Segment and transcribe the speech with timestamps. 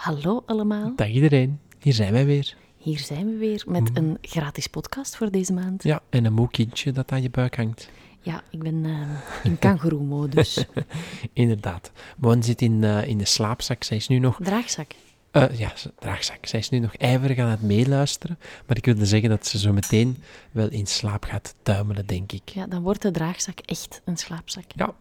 [0.00, 0.92] Hallo allemaal.
[0.96, 2.56] Dag iedereen, hier zijn wij weer.
[2.76, 5.82] Hier zijn we weer met een gratis podcast voor deze maand.
[5.82, 7.90] Ja, en een moe kindje dat aan je buik hangt.
[8.20, 10.64] Ja, ik ben eh, in kangoeroe-modus.
[11.32, 11.92] Inderdaad.
[12.16, 13.84] Mon zit in, eh, in de slaapzak.
[13.84, 14.38] Zij is nu nog...
[14.42, 14.90] Draagzak.
[15.30, 16.46] eh, ja, draagzak.
[16.46, 18.38] Zij is nu nog ijverig aan het meeluisteren.
[18.66, 20.16] Maar ik wilde zeggen dat ze zo meteen
[20.50, 22.48] wel in slaap gaat tuimelen, denk ik.
[22.48, 24.64] Ja, dan wordt de draagzak echt een slaapzak.
[24.74, 24.94] Ja,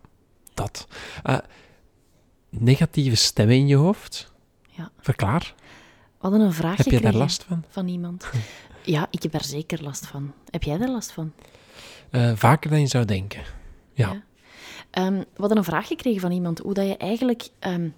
[0.54, 0.88] dat.
[1.24, 1.38] Eh,
[2.50, 4.29] negatieve stemmen in je hoofd?
[4.80, 4.92] Ja.
[5.00, 5.54] Verklaar.
[5.58, 7.64] We hadden een vraag Heb je daar gekregen last van?
[7.70, 8.30] van iemand.
[8.84, 10.34] Ja, ik heb daar zeker last van.
[10.50, 11.32] Heb jij daar last van?
[12.10, 13.42] Eh, vaker dan je zou denken.
[13.94, 14.12] Ja.
[14.12, 14.24] Ja.
[14.90, 17.90] Ehm, we hadden een vraag gekregen van iemand hoe dat je eigenlijk ehm,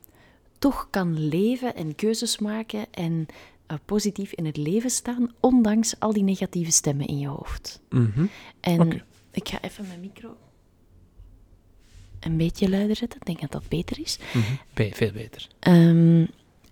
[0.60, 3.26] toch kan leven en keuzes maken en
[3.68, 7.82] eh, positief in het leven staan, ondanks al die negatieve stemmen in je hoofd.
[7.90, 8.26] Mhm.
[8.60, 9.04] En Oké.
[9.32, 10.38] ik ga even mijn micro
[12.20, 13.20] een beetje luider zetten.
[13.20, 14.20] Ik denk dat dat beter is.
[14.34, 14.54] Mhm.
[14.74, 15.48] Be- veel beter.
[15.60, 16.26] Ehm,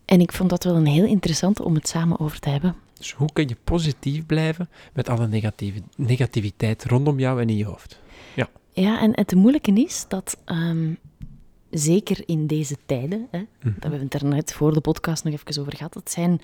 [0.09, 2.75] en ik vond dat wel een heel interessant om het samen over te hebben.
[2.97, 7.65] Dus hoe kun je positief blijven met alle negatieve, negativiteit rondom jou en in je
[7.65, 7.99] hoofd?
[8.73, 10.93] Ja, en het moeilijke is dat, ehm,
[11.69, 13.47] zeker in deze tijden, hè, Mhm.
[13.61, 16.41] dat hebben we het er net voor de podcast nog even over gehad, het zijn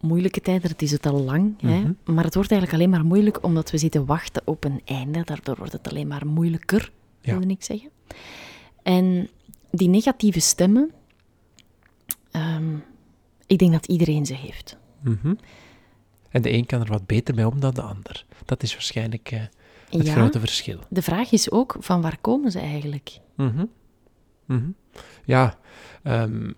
[0.00, 1.92] moeilijke tijden, het is het al lang, hè, Mhm.
[2.04, 5.22] maar het wordt eigenlijk alleen maar moeilijk omdat we zitten wachten op een einde.
[5.24, 7.38] Daardoor wordt het alleen maar moeilijker, Ja.
[7.38, 7.90] wilde ik zeggen.
[8.82, 9.28] En
[9.70, 10.90] die negatieve stemmen,
[12.36, 12.76] ehm,
[13.46, 14.76] ik denk dat iedereen ze heeft.
[15.02, 15.34] Mhm.
[16.30, 18.24] En de een kan er wat beter mee om dan de ander.
[18.44, 19.40] Dat is waarschijnlijk eh,
[19.90, 20.78] het ja, grote verschil.
[20.88, 23.18] de vraag is ook, van waar komen ze eigenlijk?
[23.36, 23.64] Mhm.
[24.44, 24.70] Mhm.
[25.24, 25.58] Ja,
[26.02, 26.52] ehm,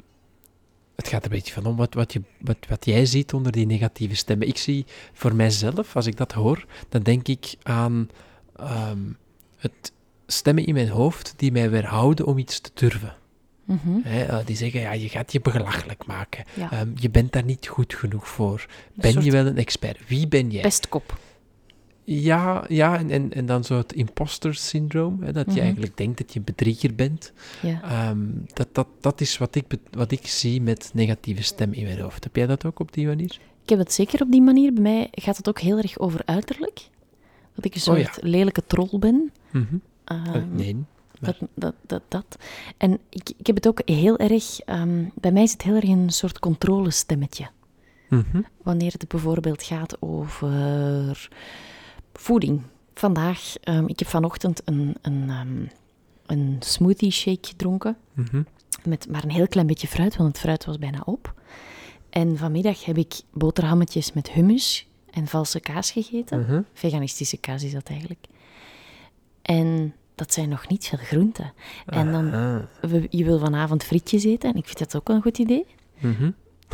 [0.96, 3.52] het gaat er een beetje van om wat, wat, je, wat, wat jij ziet onder
[3.52, 4.48] die negatieve stemmen.
[4.48, 8.08] Ik zie voor mijzelf, als ik dat hoor, dan denk ik aan
[8.56, 9.12] ehm,
[9.56, 9.92] het
[10.26, 13.16] stemmen in mijn hoofd die mij weerhouden om iets te durven.
[13.68, 13.98] Mhm.
[14.02, 16.44] Hè, eh, die zeggen, ja, je gaat je belachelijk maken.
[16.54, 16.72] Ja.
[16.72, 18.66] Ehm, je bent daar niet goed genoeg voor.
[18.94, 19.98] Ben je wel een expert?
[20.08, 20.62] Wie ben jij?
[20.62, 21.18] pestkop.
[22.04, 25.54] Ja, ja en, en, en dan zo het imposter syndroom, hè, dat Mhm.
[25.56, 27.32] je eigenlijk denkt dat je een bedrieger bent.
[27.62, 27.82] Ja.
[27.82, 28.18] Ehm,
[28.52, 32.24] dat, dat, dat is wat ik, wat ik zie met negatieve stem in mijn hoofd.
[32.24, 33.38] Heb jij dat ook op die manier?
[33.62, 34.72] Ik heb het zeker op die manier.
[34.72, 36.88] Bij mij gaat het ook heel erg over uiterlijk.
[37.54, 38.04] Dat ik een Oh ja.
[38.04, 39.32] soort lelijke troll ben.
[39.50, 39.64] Mhm.
[40.04, 40.76] Ehm, Eh, nee.
[41.20, 42.38] Dat, dat, dat, dat.
[42.76, 44.60] En ik, ik heb het ook heel erg...
[44.60, 47.48] ehm, bij mij is het heel erg een soort controlestemmetje.
[48.08, 48.42] Mhm.
[48.62, 51.28] Wanneer het bijvoorbeeld gaat over
[52.12, 52.62] voeding.
[52.94, 55.66] Vandaag, ehm, ik heb vanochtend een, een, ehm,
[56.26, 57.96] een smoothie shake gedronken.
[58.12, 58.42] Mhm.
[58.84, 61.34] Met maar een heel klein beetje fruit, want het fruit was bijna op.
[62.10, 66.40] En vanmiddag heb ik boterhammetjes met hummus en valse kaas gegeten.
[66.40, 66.62] Mhm.
[66.72, 68.26] Veganistische kaas is dat eigenlijk.
[69.42, 71.52] En dat zijn nog niet veel groenten.
[71.86, 72.30] En dan,
[72.80, 75.66] we- je wil vanavond frietjes eten en ik vind dat ook een goed idee.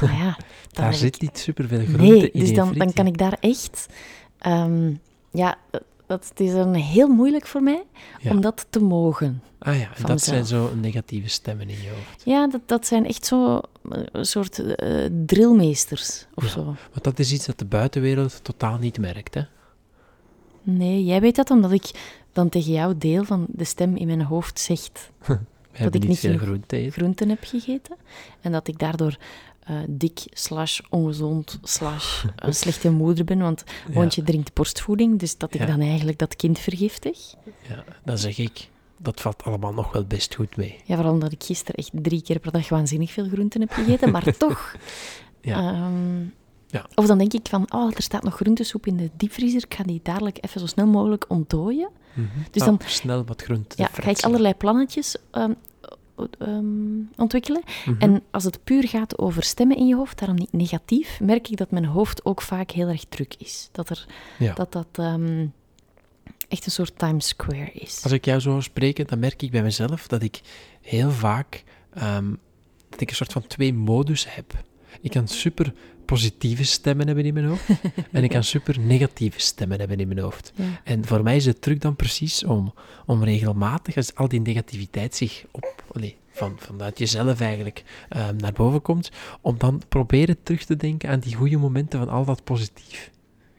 [0.01, 0.37] Maar ja,
[0.73, 3.87] Daar zit niet superveel groente Nee, in dus dan, dan kan ik daar echt...
[4.39, 4.93] ehm,
[5.31, 5.57] ja,
[6.07, 7.83] dat, het is een heel moeilijk voor mij
[8.21, 8.31] Ja.
[8.31, 9.43] om dat te mogen.
[9.59, 12.23] Ah ja, van dat zijn zo negatieve stemmen in je hoofd.
[12.25, 16.49] Ja, dat, dat zijn echt zo eh, een soort eh, drillmeesters of Ja.
[16.51, 16.65] zo.
[16.65, 19.43] Want dat is iets dat de buitenwereld totaal niet merkt, hè?
[20.63, 21.91] Nee, jij weet dat omdat ik
[22.35, 25.11] dan tegen jou deel van de stem in mijn hoofd zegt
[25.73, 27.97] hebben ik niet veel groente groenten heb gegeten.
[28.41, 29.17] En dat ik daardoor
[29.65, 35.37] eh, dik, slash ongezond, slash een slechte moeder ben, want, want je drinkt borstvoeding, dus
[35.39, 35.67] dat ik Ja.
[35.67, 37.35] dan eigenlijk dat kind vergiftig.
[37.69, 40.77] Ja, dan zeg ik, dat valt allemaal nog wel best goed mee.
[40.85, 44.11] Ja, vooral omdat ik gisteren echt drie keer per dag waanzinnig veel groenten heb gegeten,
[44.11, 44.77] maar toch.
[45.41, 45.73] Ja.
[45.73, 46.25] Ehm,
[46.75, 46.87] Ja.
[46.95, 49.83] Of dan denk ik van, oh, er staat nog groentesoep in de diepvriezer, ik ga
[49.83, 51.89] die dadelijk even zo snel mogelijk ontdooien.
[52.13, 52.27] Mhm.
[52.51, 55.53] Dus Ah, dan- snel wat groente Ja, ga ik allerlei plannetjes ehm,
[56.39, 57.63] ehm, ontwikkelen.
[57.87, 58.01] Mhm.
[58.01, 61.57] En als het puur gaat over stemmen in je hoofd, daarom niet negatief, merk ik
[61.57, 63.69] dat mijn hoofd ook vaak heel erg druk is.
[63.73, 64.07] Dat er,
[64.39, 64.55] Ja.
[64.55, 65.47] dat, dat ehm,
[66.49, 68.01] echt een soort Times Square is.
[68.03, 70.41] Als ik jou zo hoor spreken, dan merk ik bij mezelf dat ik
[70.81, 71.65] heel vaak
[72.89, 74.53] dat ik een soort van twee modus heb.
[75.01, 77.69] Ik kan super positieve stemmen hebben in mijn hoofd
[78.13, 80.53] en ik kan super negatieve stemmen hebben in mijn hoofd.
[80.55, 80.65] Ja.
[80.85, 82.75] En voor mij is de truc dan precies om,
[83.07, 88.53] om regelmatig, als al die negativiteit zich op, allee, van, vanuit jezelf eigenlijk ehm, naar
[88.53, 89.11] boven komt,
[89.41, 93.11] om dan proberen terug te denken aan die goede momenten van al dat positief.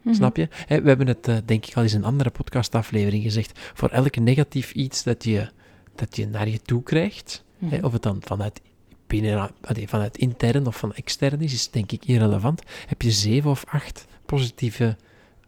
[0.02, 0.14] Mhm.
[0.14, 0.48] Snap je?
[0.68, 3.58] We hebben het, eh, denk ik, al eens in een andere podcastaflevering gezegd.
[3.74, 5.48] Voor elk negatief iets dat je,
[5.94, 7.44] dat je naar je toe krijgt,
[7.82, 8.60] of het dan vanuit,
[9.06, 9.50] binnen,
[9.84, 12.62] vanuit intern of van extern is, is denk ik irrelevant.
[12.86, 14.96] Heb je zeven of acht positieve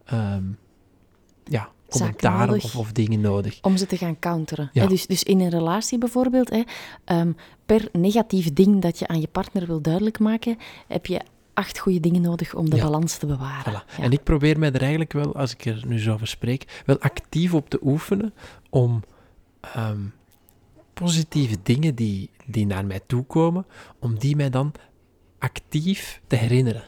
[0.04, 0.44] ehm,
[1.44, 3.58] ja, commentaren of, of dingen nodig.
[3.62, 4.70] Om ze te gaan counteren.
[4.72, 4.86] Ja.
[4.86, 6.62] Dus, dus in een relatie bijvoorbeeld, hè,
[7.04, 7.32] ehm,
[7.66, 10.56] per negatief ding dat je aan je partner wil duidelijk maken,
[10.88, 11.20] heb je
[11.54, 12.82] acht goede dingen nodig om de Ja.
[12.82, 13.72] balans te bewaren.
[13.72, 13.96] Voilà.
[13.96, 14.02] Ja.
[14.02, 16.98] En ik probeer mij er eigenlijk wel, als ik er nu zo over spreek, wel
[17.00, 18.34] actief op te oefenen
[18.70, 19.02] om
[19.60, 20.00] ehm,
[20.98, 23.66] positieve dingen die, die naar mij toe komen,
[23.98, 24.72] om die mij dan
[25.38, 26.84] actief te herinneren.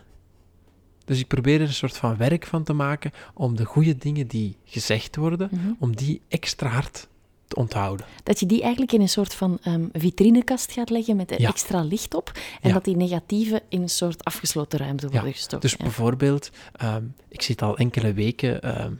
[1.04, 4.26] Dus ik probeer er een soort van werk van te maken om de goede dingen
[4.26, 5.70] die gezegd worden, Mhm.
[5.78, 7.08] om die extra hard
[7.48, 8.06] te onthouden.
[8.22, 11.48] Dat je die eigenlijk in een soort van ehm, vitrinekast gaat leggen met er Ja.
[11.48, 12.32] extra licht op.
[12.60, 12.74] En Ja.
[12.74, 15.60] dat die negatieve in een soort afgesloten ruimte worden Ja, gestoken.
[15.60, 18.92] Dus bijvoorbeeld, ehm, ik zit al enkele weken ehm,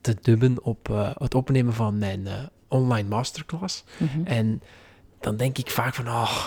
[0.00, 3.84] te dubben op eh, het opnemen van mijn eh, online masterclass.
[3.96, 4.26] Mhm.
[4.26, 4.62] En
[5.20, 6.46] dan denk ik vaak van, oh,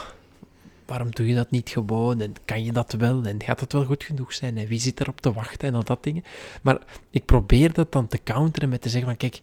[0.86, 2.22] waarom doe je dat niet gewoon?
[2.22, 3.24] En kan je dat wel?
[3.24, 4.58] En gaat het wel goed genoeg zijn?
[4.58, 5.68] En wie zit erop te wachten?
[5.68, 6.24] En al dat dingen.
[6.62, 6.78] Maar
[7.10, 9.40] ik probeer dat dan te counteren met te zeggen van, kijk,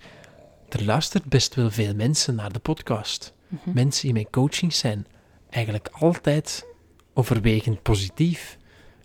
[0.68, 3.32] er luistert best wel veel mensen naar de podcast.
[3.48, 3.70] Mhm.
[3.74, 5.06] Mensen in mijn coaching zijn
[5.50, 6.66] eigenlijk altijd
[7.14, 8.58] overwegend positief.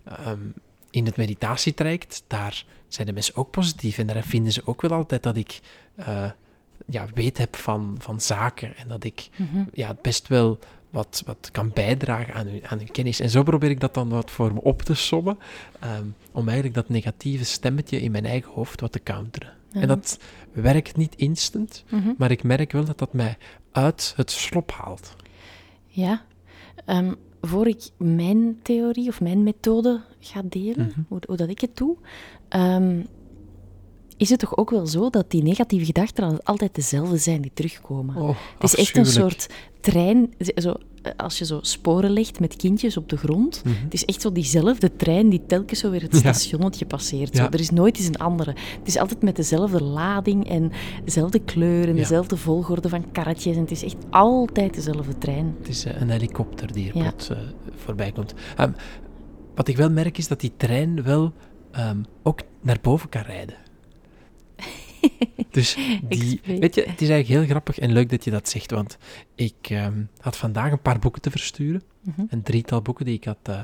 [0.04, 0.40] Ehm,
[0.90, 3.98] in het meditatietraject, daar zijn de mensen ook positief.
[3.98, 5.60] En daar vinden ze ook wel altijd dat ik
[5.96, 6.30] eh,
[6.86, 8.76] ja, weet heb van, van zaken.
[8.76, 9.64] En dat ik Mhm.
[9.72, 10.58] ja, best wel
[10.90, 13.20] wat, wat kan bijdragen aan hun, aan hun kennis.
[13.20, 15.38] En zo probeer ik dat dan wat voor me op te sommen.
[15.80, 19.52] ehm, om eigenlijk dat negatieve stemmetje in mijn eigen hoofd wat te counteren.
[19.72, 20.18] En dat
[20.52, 22.12] werkt niet instant, Mhm.
[22.18, 23.36] maar ik merk wel dat dat mij
[23.72, 25.16] uit het slop haalt.
[25.86, 26.22] Ja.
[26.84, 31.00] Ehm, voor ik mijn theorie of mijn methode ga delen, Mhm.
[31.08, 31.96] hoe, hoe dat ik het doe,
[32.48, 33.00] ehm,
[34.16, 38.16] is het toch ook wel zo dat die negatieve gedachten altijd dezelfde zijn die terugkomen.
[38.16, 38.28] Oh,
[38.58, 39.46] het is echt een soort
[39.80, 43.62] trein, zo, eh, als je zo sporen legt met kindjes op de grond.
[43.64, 43.74] Mhm.
[43.84, 46.18] Het is echt zo diezelfde trein die telkens zo weer het Ja.
[46.18, 47.36] stationnetje passeert.
[47.36, 47.42] Zo.
[47.42, 47.50] Ja.
[47.50, 48.50] Er is nooit eens een andere.
[48.78, 50.72] Het is altijd met dezelfde lading en
[51.04, 52.00] dezelfde kleur en Ja.
[52.00, 53.54] dezelfde volgorde van karretjes.
[53.56, 55.54] En het is echt altijd dezelfde trein.
[55.58, 57.36] Het is eh, een helikopter die er plots eh,
[57.76, 58.34] voorbij komt.
[58.56, 58.72] Ehm,
[59.54, 61.32] wat ik wel merk is dat die trein wel
[61.70, 63.54] ehm, ook naar boven kan rijden.
[65.50, 66.74] Dus die, weet.
[66.74, 68.98] je, het is eigenlijk heel grappig en leuk dat je dat zegt, want
[69.34, 71.82] ik ehm, had vandaag een paar boeken te versturen.
[72.00, 72.22] Mhm.
[72.28, 73.60] Een drietal boeken die ik had eh,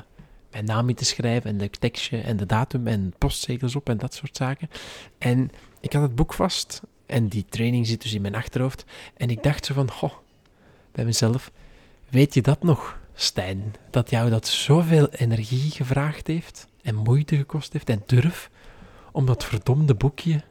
[0.51, 3.97] mijn naam in te schrijven en de tekstje en de datum en postzegels op en
[3.97, 4.69] dat soort zaken.
[5.17, 8.85] En ik had het boek vast en die training zit dus in mijn achterhoofd.
[9.17, 10.13] En ik dacht zo van, goh,
[10.91, 11.51] bij mezelf,
[12.09, 13.73] weet je dat nog, Stijn?
[13.89, 18.49] Dat jou dat zoveel energie gevraagd heeft en moeite gekost heeft en durf
[19.11, 20.43] om dat verdomde boekje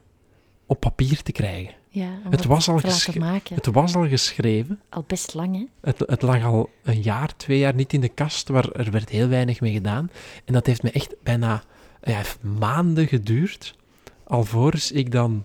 [0.73, 1.75] op papier te krijgen.
[1.89, 2.81] Ja, Het was al,
[3.19, 3.55] maken.
[3.55, 4.81] het was al geschreven.
[4.89, 5.65] Al best lang, hè?
[5.81, 9.09] Het, het lag al een jaar, twee jaar niet in de kast, waar er werd
[9.09, 10.11] heel weinig mee gedaan.
[10.45, 11.63] En dat heeft me echt bijna
[12.03, 13.77] ja, maanden geduurd,
[14.25, 15.45] alvorens ik dan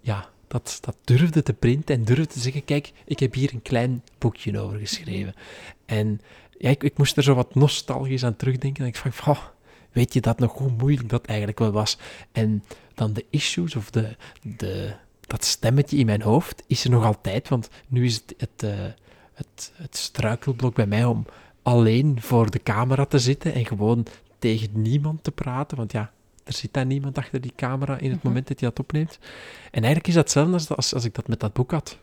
[0.00, 3.62] ja, dat, dat durfde te printen en durfde te zeggen, kijk, ik heb hier een
[3.62, 5.34] klein boekje over geschreven.
[5.86, 6.20] En
[6.58, 8.82] ja, ik, ik moest er zo wat nostalgisch aan terugdenken.
[8.82, 9.42] En ik van, oh,
[9.92, 11.98] weet je dat nog, hoe moeilijk dat eigenlijk wel was?
[12.32, 12.64] En
[12.94, 14.92] dan de issues of de, de,
[15.26, 18.84] dat stemmetje in mijn hoofd is er nog altijd, want nu is het, het, eh,
[19.34, 21.26] het, het struikelblok bij mij om
[21.62, 24.06] alleen voor de camera te zitten en gewoon
[24.38, 26.12] tegen niemand te praten, want ja,
[26.44, 28.26] er zit daar niemand achter die camera in het Mhm.
[28.26, 29.18] moment dat je dat opneemt.
[29.64, 31.98] En eigenlijk is dat hetzelfde als, als, als ik dat met dat boek had.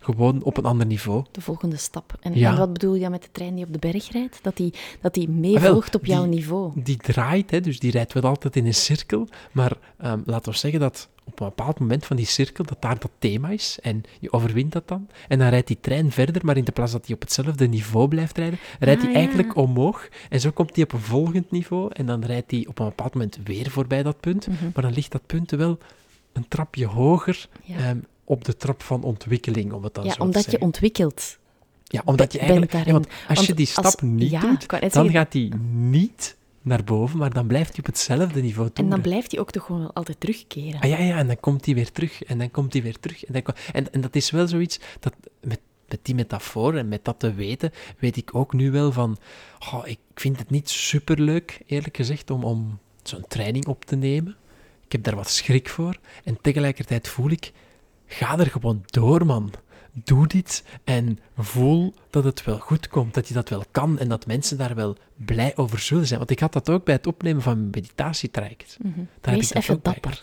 [0.00, 1.24] Gewoon op een ander niveau.
[1.30, 2.16] De volgende stap.
[2.20, 2.50] En, Ja.
[2.52, 4.38] en wat bedoel je dan met de trein die op de berg rijdt?
[4.42, 6.72] Dat die, dat die Ah, meevolgt op jouw die- niveau.
[6.82, 9.28] Die draait, hè, dus die rijdt wel altijd in een cirkel.
[9.52, 12.98] Maar ehm, laten we zeggen dat op een bepaald moment van die cirkel, dat daar
[12.98, 13.78] dat thema is.
[13.82, 15.08] En je overwint dat dan.
[15.28, 18.08] En dan rijdt die trein verder, maar in de plaats dat hij op hetzelfde niveau
[18.08, 19.18] blijft rijden, rijdt Ah, hij ja.
[19.20, 20.08] eigenlijk omhoog.
[20.28, 21.90] En zo komt hij op een volgend niveau.
[21.92, 24.46] En dan rijdt hij op een bepaald moment weer voorbij dat punt.
[24.46, 24.64] Mhm.
[24.74, 25.78] Maar dan ligt dat punt wel
[26.32, 27.98] een trapje hoger Ja, ehm,
[28.30, 30.66] op de trap van ontwikkeling, om het dan ja zo te omdat je zeggen.
[30.66, 31.38] ontwikkelt.
[31.84, 32.72] Ja, omdat je eigenlijk...
[32.72, 35.52] Ja, want als Want je die stap als- niet ja, doet, dan zeggen- gaat hij
[35.72, 38.92] niet naar boven, maar dan blijft hij op hetzelfde niveau En toeren.
[38.94, 40.80] dan blijft hij ook toch gewoon altijd terugkeren.
[40.80, 43.24] Ah ja, ja, en dan komt hij weer terug, en dan komt hij weer terug.
[43.24, 47.04] En, dan en, en dat is wel zoiets, dat met, met die metafoor en met
[47.04, 49.18] dat te weten, weet ik ook nu wel van,
[49.72, 54.36] oh, ik vind het niet superleuk, eerlijk gezegd, om, om zo'n training op te nemen.
[54.84, 55.96] Ik heb daar wat schrik voor.
[56.24, 57.52] En tegelijkertijd voel ik,
[58.12, 59.52] ga er gewoon door, man.
[59.92, 64.08] Doe dit en voel dat het wel goed komt, dat je dat wel kan en
[64.08, 66.18] dat mensen daar wel blij over zullen zijn.
[66.18, 68.76] Want ik had dat ook bij het opnemen van mijn meditatietraject.
[68.82, 68.96] Mhm.
[68.96, 70.20] Daar heb Wees ik dat even bij dapper.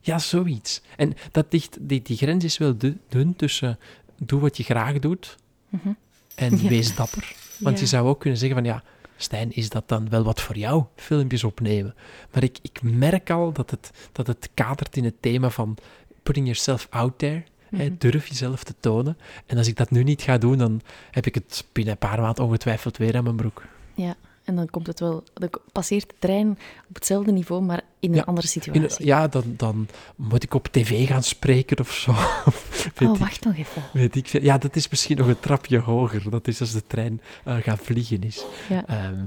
[0.00, 0.82] Ja, zoiets.
[0.96, 3.78] En dat ligt, die, die grens is wel du- dun tussen
[4.18, 5.36] doe wat je graag doet
[5.68, 5.88] Mhm.
[6.34, 6.68] en Ja.
[6.68, 7.34] wees dapper.
[7.58, 8.82] Want je zou ook kunnen zeggen van ja,
[9.16, 11.94] Stijn, is dat dan wel wat voor jou, filmpjes opnemen?
[12.32, 15.76] Maar ik, ik merk al dat het, dat het kadert in het thema van
[16.24, 17.42] putting yourself out there.
[17.76, 17.94] hè, Mhm.
[17.98, 19.18] durf jezelf te tonen.
[19.46, 22.20] En als ik dat nu niet ga doen, dan heb ik het binnen een paar
[22.20, 23.62] maanden ongetwijfeld weer aan mijn broek.
[23.94, 24.14] Ja,
[24.44, 25.24] en dan komt het wel...
[25.34, 26.48] Dan passeert de trein
[26.88, 29.06] op hetzelfde niveau, maar in een Ja, andere In- situatie.
[29.06, 32.10] ja, dan, dan moet ik op tv gaan spreken of zo.
[33.02, 33.82] Oh, ik wacht nog even.
[33.92, 34.26] Weet ik.
[34.26, 36.30] Ja, dat is misschien nog een trapje hoger.
[36.30, 38.44] Dat is als de trein eh, gaan vliegen is.
[38.68, 38.86] Ja.
[38.86, 39.24] Ehm,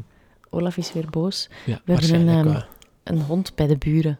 [0.49, 1.49] Olaf is weer boos.
[1.65, 2.61] ja, We hebben een, ehm.
[3.03, 4.19] Een hond bij de buren.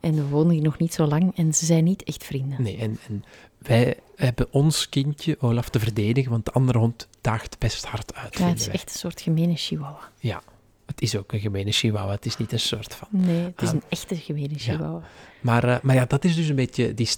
[0.00, 2.62] En we wonen hier nog niet zo lang en ze zijn niet echt vrienden.
[2.62, 3.24] Nee, en, en
[3.58, 8.38] wij hebben ons kindje, Olaf, te verdedigen, want de andere hond daagt best hard uit.
[8.38, 8.74] Ja, het is wij.
[8.74, 10.10] echt een soort gemene chihuahua.
[10.20, 10.42] Ja,
[10.86, 12.10] het is ook een gemene chihuahua.
[12.10, 13.08] Het is niet een soort van.
[13.10, 13.74] Nee, het is Ah.
[13.74, 15.02] een echte gemene chihuahua.
[15.40, 16.94] Maar, eh, maar ja, dat is dus een beetje...
[16.94, 17.08] Die,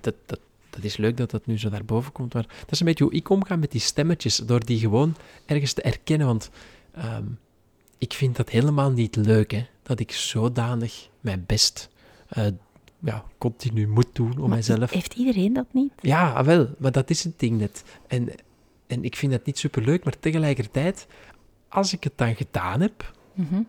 [0.00, 0.38] dat, dat,
[0.70, 3.04] dat is leuk dat dat nu zo naar boven komt, maar dat is een beetje
[3.04, 5.16] hoe ik omga met die stemmetjes, door die gewoon
[5.46, 6.50] ergens te erkennen, want
[6.94, 7.24] ehm,
[7.98, 11.88] ik vind dat helemaal niet leuk, hè, dat ik zodanig mijn best
[12.28, 12.46] eh,
[12.98, 14.90] ja, continu moet doen om mijzelf...
[14.90, 15.92] Heeft iedereen dat niet?
[16.00, 17.84] Ja, ah, wel, maar dat is het ding net.
[18.06, 18.28] En,
[18.86, 21.06] en ik vind dat niet superleuk, maar tegelijkertijd,
[21.68, 23.62] als ik het dan gedaan heb, Mhm.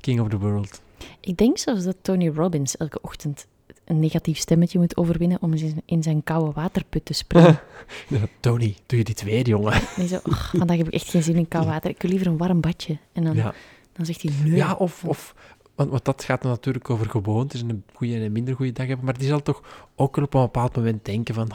[0.00, 0.82] King of the World.
[1.20, 3.46] Ik denk zelfs dat Tony Robbins elke ochtend
[3.84, 5.52] een negatief stemmetje moet overwinnen om
[5.84, 7.60] in- zijn koude waterput te springen.
[8.08, 9.72] Ja, Tony, doe je dit weer, jongen?
[9.80, 11.90] En hij zo, "Och, vandaag heb ik echt geen zin in koud water.
[11.90, 12.98] Ik wil liever een warm badje.
[13.12, 13.54] En dan, Ja.
[13.92, 14.56] dan zegt hij, nee.
[14.56, 15.34] Ja, of, of
[15.74, 18.86] want, want dat gaat natuurlijk over gewoontes en een goede en een minder goede dag
[18.86, 19.04] hebben.
[19.04, 19.62] Maar die zal toch
[19.94, 21.50] ook wel op een bepaald moment denken van,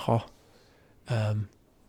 [1.06, 1.38] ehm,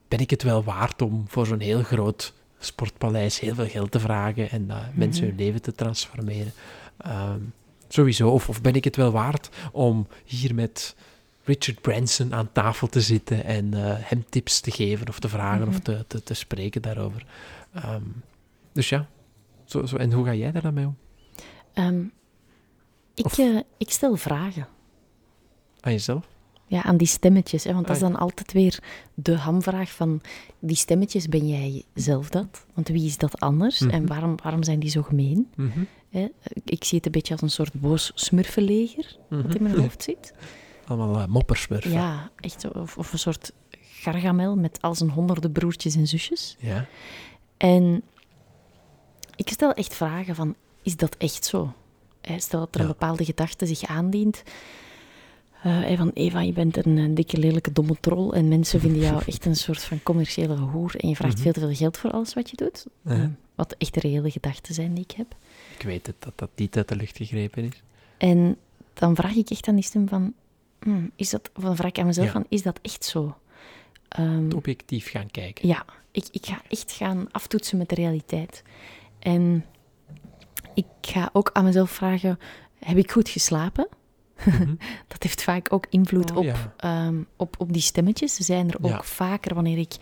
[0.08, 4.00] ben ik het wel waard om voor zo'n heel groot sportpaleis heel veel geld te
[4.00, 6.52] vragen en eh, mensen hun leven te transformeren?
[6.96, 7.40] Ehm,
[7.88, 8.30] sowieso.
[8.30, 10.96] Of, of ben ik het wel waard om hier met
[11.44, 15.68] Richard Branson aan tafel te zitten en eh, hem tips te geven of te vragen
[15.68, 15.82] of Mhm.
[15.82, 17.26] te, te, te spreken daarover?
[17.74, 18.02] Ehm,
[18.72, 19.06] dus ja,
[19.64, 19.96] zo, zo.
[19.96, 20.96] en hoe ga jij daar dan mee om?
[21.72, 22.02] Ehm,
[23.14, 24.68] ik, eh, ik stel vragen.
[25.80, 26.28] Aan jezelf?
[26.66, 27.64] Ja, aan die stemmetjes.
[27.64, 28.78] Hè, want dat is Ah, dan altijd weer
[29.14, 30.20] de hamvraag van...
[30.58, 32.66] Die stemmetjes, ben jij zelf dat?
[32.74, 33.78] Want wie is dat anders?
[33.80, 33.90] Mhm.
[33.90, 35.48] En waarom, waarom zijn die zo gemeen?
[35.56, 35.80] Mhm.
[36.10, 36.28] Hè?
[36.64, 39.82] Ik zie het een beetje als een soort boos smurfenleger dat in mijn Mhm.
[39.84, 40.32] hoofd zit.
[40.86, 41.90] Allemaal uh, moppersmurfen.
[41.90, 42.68] Ja, echt zo.
[42.68, 46.56] Of, of een soort gargamel met al zijn honderden broertjes en zusjes.
[46.58, 46.86] Ja.
[47.56, 48.02] En
[49.36, 51.72] ik stel echt vragen van, is dat echt zo?
[52.36, 52.92] Stel dat er een Ja.
[52.92, 54.42] bepaalde gedachte zich aandient.
[55.60, 59.44] hè, van Eva, je bent een, dikke, lelijke, domme troll en mensen vinden jou echt
[59.44, 61.42] een soort van commerciële hoer en je vraagt Mhm.
[61.42, 62.86] veel te veel geld voor alles wat je doet.
[63.04, 63.24] Eh,
[63.54, 65.34] wat echt de reële gedachten zijn die ik heb.
[65.78, 67.82] Ik weet het, dat dat niet uit de lucht gegrepen is.
[68.18, 68.56] En
[68.94, 70.32] dan vraag ik echt aan die stem van,
[70.80, 72.32] hmm, is dat, dan vraag ik aan mezelf Ja.
[72.32, 73.36] van, is dat echt zo?
[74.08, 75.68] Ehm, Objectief gaan kijken.
[75.68, 78.62] ja, ik, ik ga echt gaan aftoetsen met de realiteit.
[79.18, 79.64] En
[80.74, 82.38] ik ga ook aan mezelf vragen,
[82.78, 83.88] heb ik goed geslapen?
[84.44, 84.74] Mhm.
[85.08, 86.72] Dat heeft vaak ook invloed Oh, op, ja.
[86.76, 88.34] ehm, op, op die stemmetjes.
[88.34, 89.02] Ze zijn er ook Ja.
[89.02, 89.96] vaker wanneer ik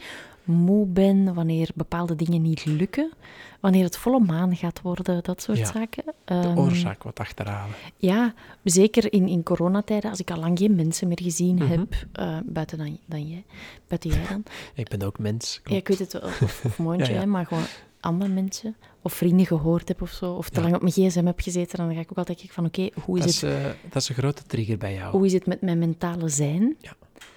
[0.44, 3.12] moe ben, wanneer bepaalde dingen niet lukken,
[3.60, 5.64] wanneer het volle maan gaat worden, dat soort Ja.
[5.64, 6.04] zaken.
[6.24, 7.74] De Ehm, oorzaak wat achterhalen.
[7.96, 8.34] ja,
[8.64, 11.66] zeker in, in coronatijden, als ik al lang geen mensen meer gezien Mhm.
[11.70, 13.44] heb, eh, buiten dan, dan jij,
[13.88, 14.42] buiten jij dan.
[14.74, 15.54] Ik ben ook mens.
[15.54, 15.80] Ja, klopt.
[15.80, 17.18] ik weet het wel, of, of mondje, Ja, ja.
[17.20, 17.64] hè, maar gewoon
[18.00, 20.62] andere mensen of vrienden gehoord heb of zo, of te Ja.
[20.62, 23.18] lang op mijn gsm heb gezeten, dan ga ik ook altijd kijken van oké, hoe,
[23.18, 25.10] Dat is het, eh, dat is een grote trigger bij jou.
[25.12, 26.76] hoe is het met mijn mentale zijn?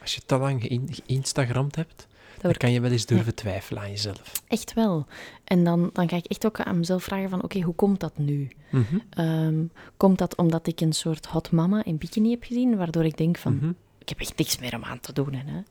[0.02, 2.08] Als je te lang geïn- geïnstagramd hebt,
[2.42, 4.42] dan kan je wel eens durven twijfelen aan jezelf.
[4.48, 5.06] Echt wel.
[5.44, 8.18] En dan, dan ga ik echt ook aan mezelf vragen van oké, hoe komt dat
[8.18, 8.48] nu?
[8.72, 9.64] Mhm, Ehm,
[9.98, 13.38] komt dat omdat ik een soort hot mama in bikini heb gezien, waardoor ik denk
[13.38, 13.72] van, mhm.
[14.00, 15.34] ik heb echt niks meer om aan te doen.
[15.34, 15.62] Hè?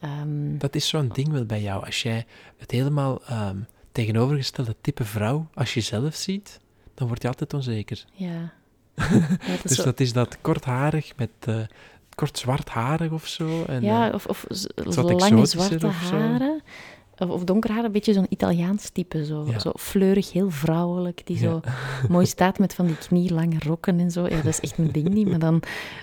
[0.00, 1.84] Ehm, Dat is zo'n ding wel bij jou.
[1.84, 3.56] Als jij het helemaal ehm,
[3.96, 6.60] tegenovergestelde type vrouw als jezelf ziet,
[6.94, 8.04] dan word je altijd onzeker.
[8.12, 8.52] ja.
[8.94, 9.08] ja,
[9.46, 11.60] dat is Dus zo- dat is dat kortharig met eh,
[12.14, 13.64] kort zwartharig of zo.
[13.64, 14.44] En, ja, eh, of, of
[14.84, 16.18] lange zwarte of zo.
[16.18, 16.62] haren.
[17.18, 19.24] Of, of donker haar, een beetje zo'n Italiaans type.
[19.24, 19.58] Zo, Ja.
[19.58, 21.42] zo fleurig, heel vrouwelijk, die Ja.
[21.42, 21.60] zo
[22.14, 24.22] mooi staat met van die knielange rokken en zo.
[24.28, 25.28] Ja, dat is echt mijn ding niet.
[25.28, 25.62] Maar dan,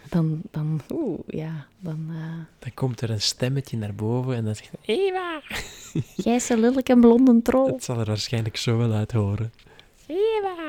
[0.09, 2.05] dan, dan oeh, ja, dan...
[2.09, 2.15] eh
[2.59, 5.41] dan komt er een stemmetje naar boven en dan zegt Eva!
[6.23, 7.71] Jij is een lelijk en blonde troll.
[7.71, 9.51] Het zal er waarschijnlijk zo wel uit horen.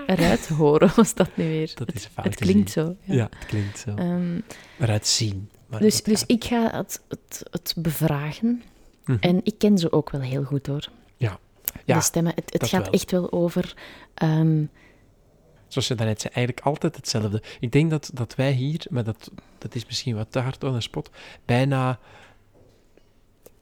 [0.06, 1.72] Eruit horen was dat nu weer.
[1.74, 2.96] Dat het, is fout het te klinkt zo.
[3.02, 3.14] Ja.
[3.14, 3.94] Ja, het klinkt zo.
[3.94, 4.40] Ehm,
[4.78, 5.48] Eruit zien.
[5.66, 8.62] Maar dus dat dus gaat- ik ga het, het, het bevragen.
[9.04, 9.18] Mhm.
[9.20, 10.88] En ik ken ze ook wel heel goed hoor.
[11.16, 11.38] Ja.
[11.84, 12.32] Ja, de stemmen.
[12.34, 12.92] Het, het gaat wel.
[12.92, 13.74] echt wel over.
[14.14, 14.64] ehm,
[15.68, 17.42] Zoals je daarnet zei, eigenlijk altijd hetzelfde.
[17.60, 20.82] Ik denk dat, dat wij hier, maar dat, dat is misschien wat te hard on
[20.82, 21.10] spot,
[21.44, 21.98] bijna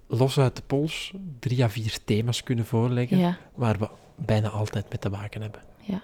[0.06, 4.88] los uit de pols drie à vier thema's kunnen voorleggen, ja, waar we bijna altijd
[4.88, 5.62] mee te maken hebben.
[5.80, 6.00] ja,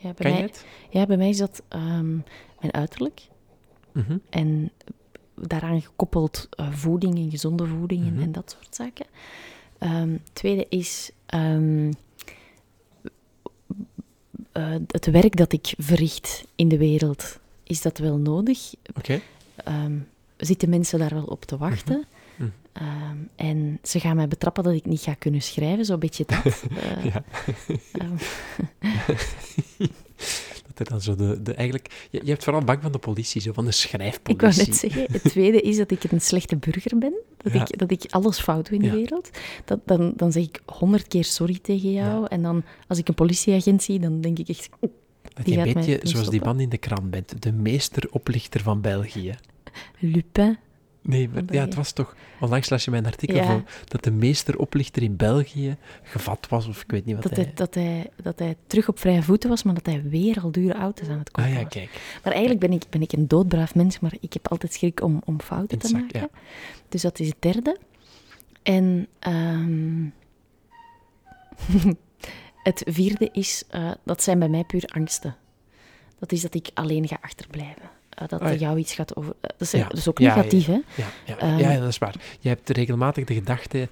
[0.00, 0.64] bij Kan je mij, het?
[0.90, 2.12] ja, bij mij is dat ehm,
[2.60, 3.20] mijn uiterlijk.
[3.92, 4.18] Mhm.
[4.30, 4.72] En
[5.34, 8.22] daaraan gekoppeld eh, voeding en gezonde voeding en, Mhm.
[8.22, 9.06] en dat soort zaken.
[9.78, 11.92] Ehm, tweede is ehm,
[14.52, 17.38] eh, het werk dat ik verricht in de wereld.
[17.62, 18.74] Is dat wel nodig?
[19.56, 19.92] Ehm,
[20.36, 22.04] zitten mensen daar wel op te wachten?
[22.36, 22.48] Mhm.
[23.36, 26.44] En ze gaan mij betrappen dat ik niet ga kunnen schrijven, zo'n beetje dat.
[26.82, 27.24] Eh, Ja.
[27.92, 28.06] Dat
[30.78, 32.06] er dan zo de, de eigenlijk...
[32.10, 34.48] Je, je hebt vooral bang van de politie, zo van de ik schrijfpolitie.
[34.48, 37.12] wou net zeggen, het tweede is dat ik een slechte burger ben.
[37.36, 37.60] Dat, Ja.
[37.60, 38.90] ik, dat ik alles fout doe in Ja.
[38.90, 39.30] de wereld.
[39.64, 42.20] Dat, dan, dan zeg ik honderd keer sorry tegen jou.
[42.20, 42.28] Ja.
[42.28, 44.68] En dan, als ik een politieagent zie, dan denk ik echt...
[45.34, 49.34] Dat je een beetje zoals die man in de krant bent, de meesteroplichter van België.
[49.98, 50.58] Lupin.
[51.06, 52.16] Nee, maar, Van ja, het was toch...
[52.40, 53.44] Onlangs las je mijn artikel Ja.
[53.44, 57.52] voor dat de meesteroplichter in België gevat was, of ik weet niet wat Dat hij...
[57.54, 60.74] dat, hij, dat hij terug op vrije voeten was, maar dat hij weer al dure
[60.74, 61.72] auto's aan het kopen Ah ja, was.
[61.72, 61.90] kijk.
[62.22, 65.20] Maar eigenlijk ben ik, ben ik een doodbraaf mens, maar ik heb altijd schrik om,
[65.24, 66.20] om fouten te maken.
[66.20, 66.28] ja.
[66.88, 67.78] Dus dat is het derde.
[68.62, 70.04] En ehm,
[72.68, 75.36] het vierde is, eh, dat zijn bij mij puur angsten.
[76.18, 77.90] Dat is dat ik alleen ga achterblijven.
[78.14, 78.54] Eh, dat er ja.
[78.58, 79.34] jou iets gaat over...
[79.40, 79.90] eh, dat, is, Ja.
[79.92, 80.72] is ook Ja, ja, negatief, hè?
[80.94, 81.58] Ja, ja, Ehm.
[81.58, 82.14] ja, dat is waar.
[82.40, 83.88] Je hebt regelmatig de gedachte...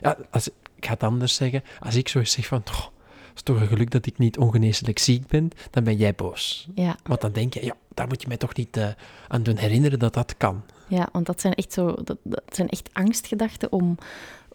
[0.00, 1.62] ja, als, ik ga het anders zeggen.
[1.80, 2.62] Als ik zo eens zeg van...
[2.70, 6.14] "Goh, het is toch een geluk dat ik niet ongeneeslijk ziek ben, dan ben jij
[6.14, 6.68] boos.
[6.74, 8.78] Ja, Want dan denk je, ja, daar moet je mij toch niet
[9.28, 10.62] aan doen herinneren dat dat kan.
[10.86, 11.94] ja, want dat zijn echt zo...
[12.04, 13.98] Dat, dat zijn echt angstgedachten om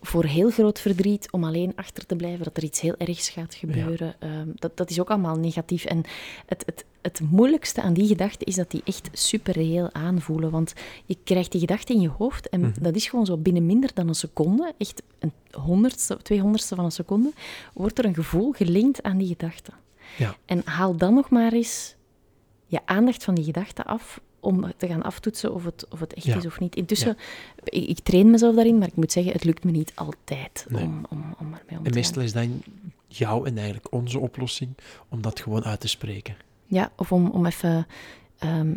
[0.02, 3.54] voor heel groot verdriet, om alleen achter te blijven, dat er iets heel ergs gaat
[3.56, 4.16] gebeuren.
[4.20, 5.86] Ehm, dat, dat is ook allemaal negatief.
[5.86, 6.04] En
[6.46, 10.52] het, het, het moeilijkste aan die gedachten is dat die echt super reëel aanvoelen.
[10.52, 10.74] Want
[11.06, 12.84] je krijgt die gedachte in je hoofd en Mhm.
[12.84, 16.92] dat is gewoon zo binnen minder dan een seconde, echt een honderdste, tweehonderdste van een
[16.92, 17.32] seconde,
[17.74, 19.72] wordt er een gevoel gelinkt aan die gedachte.
[20.18, 20.36] Ja.
[20.46, 21.96] En haal dan nog maar eens
[22.66, 26.26] je aandacht van die gedachte af om te gaan aftoetsen of het, of het echt
[26.26, 26.36] Ja.
[26.38, 26.76] is of niet.
[26.76, 27.18] Intussen,
[27.64, 30.84] ik, ik train mezelf daarin, maar ik moet zeggen, het lukt me niet altijd Nee.
[30.84, 32.24] om, om, om ermee om En te meestal gaan.
[32.24, 32.62] is dan
[33.08, 34.70] jouw en eigenlijk onze oplossing
[35.10, 36.36] om dat gewoon uit te spreken.
[36.66, 37.88] Ja, of om, om even
[38.38, 38.74] ehm,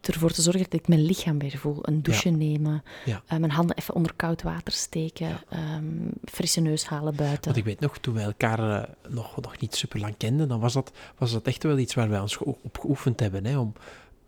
[0.00, 1.78] ervoor te zorgen dat ik mijn lichaam weer voel.
[1.82, 3.22] Een douche nemen, Ja.
[3.26, 5.84] eh, mijn handen even onder koud water steken, ehm,
[6.24, 7.44] frisse neus halen buiten.
[7.44, 10.60] Want ik weet nog, toen wij elkaar eh, nog, nog niet super lang kenden, dan
[10.60, 13.44] was dat, was dat echt wel iets waar wij ons op geoefend hebben.
[13.46, 13.72] Hè, om,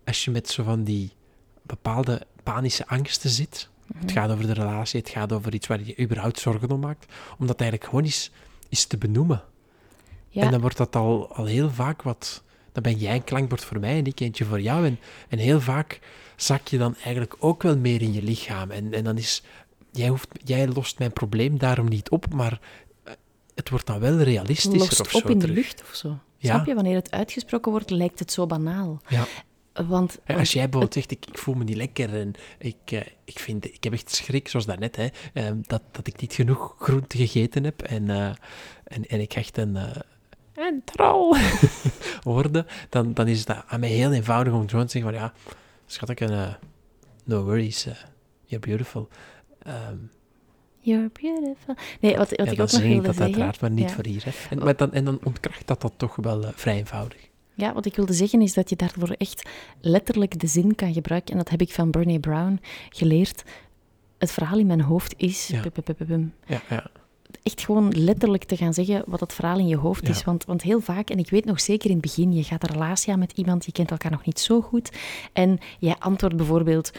[0.06, 1.12] als je met zo van die
[1.62, 4.00] bepaalde panische angsten zit, Mhm.
[4.00, 7.12] het gaat over de relatie, het gaat over iets waar je überhaupt zorgen om maakt,
[7.38, 8.30] om dat eigenlijk gewoon eens,
[8.68, 9.42] eens te benoemen.
[10.28, 12.42] Ja, En dan wordt dat al, al heel vaak wat...
[12.72, 14.86] Dan ben jij een klankbord voor mij en ik eentje voor jou.
[14.86, 16.00] En, en heel vaak
[16.36, 18.70] zak je dan eigenlijk ook wel meer in je lichaam.
[18.70, 19.42] En, en dan is...
[19.92, 22.60] Jij, hoeft, jij lost mijn probleem daarom niet op, maar
[23.04, 23.12] eh,
[23.54, 26.08] het wordt dan wel realistischer lost of op zo in de lucht of zo.
[26.36, 26.54] Ja.
[26.54, 26.74] Snap je?
[26.74, 29.00] Wanneer het uitgesproken wordt, lijkt het zo banaal.
[29.08, 29.26] Ja.
[29.84, 33.38] Want, Als jij bijvoorbeeld zegt, ik, ik voel me niet lekker en ik, eh, ik,
[33.38, 37.16] vind, ik heb echt schrik, zoals daarnet, hè, eh, dat, dat ik niet genoeg groente
[37.16, 38.26] gegeten heb en, eh,
[38.84, 39.96] en, en ik echt een, eh,
[40.54, 41.36] een troll
[42.22, 45.32] worden, dan, dan is het aan mij heel eenvoudig om gewoon te zeggen van, ja,
[45.86, 46.56] schat ik een,
[47.24, 47.86] no worries,
[48.44, 49.08] you're beautiful.
[49.62, 49.96] Ehm,
[50.80, 51.74] You're beautiful.
[52.00, 53.24] Nee, wat, wat ja, ik ook nog zing ik wilde dat zeggen...
[53.34, 53.94] uiteraard, maar niet Ja.
[53.94, 54.24] voor hier.
[54.24, 54.30] Hè.
[54.50, 57.28] En, maar dan, en dan ontkracht dat dat toch wel vrij eenvoudig.
[57.58, 59.48] Ja, wat ik wilde zeggen is dat je daarvoor echt
[59.80, 61.30] letterlijk de zin kan gebruiken.
[61.32, 63.44] En dat heb ik van Bernie Brown geleerd.
[64.18, 65.46] Het verhaal in mijn hoofd is...
[65.48, 65.60] Ja.
[66.46, 66.90] Ja, ja.
[67.42, 70.24] Echt gewoon letterlijk te gaan zeggen wat het verhaal in je hoofd is.
[70.24, 72.72] Want, want heel vaak, en ik weet nog zeker in het begin, je gaat een
[72.74, 74.90] relatie aan met iemand, je kent elkaar nog niet zo goed.
[75.32, 76.90] En jij antwoordt bijvoorbeeld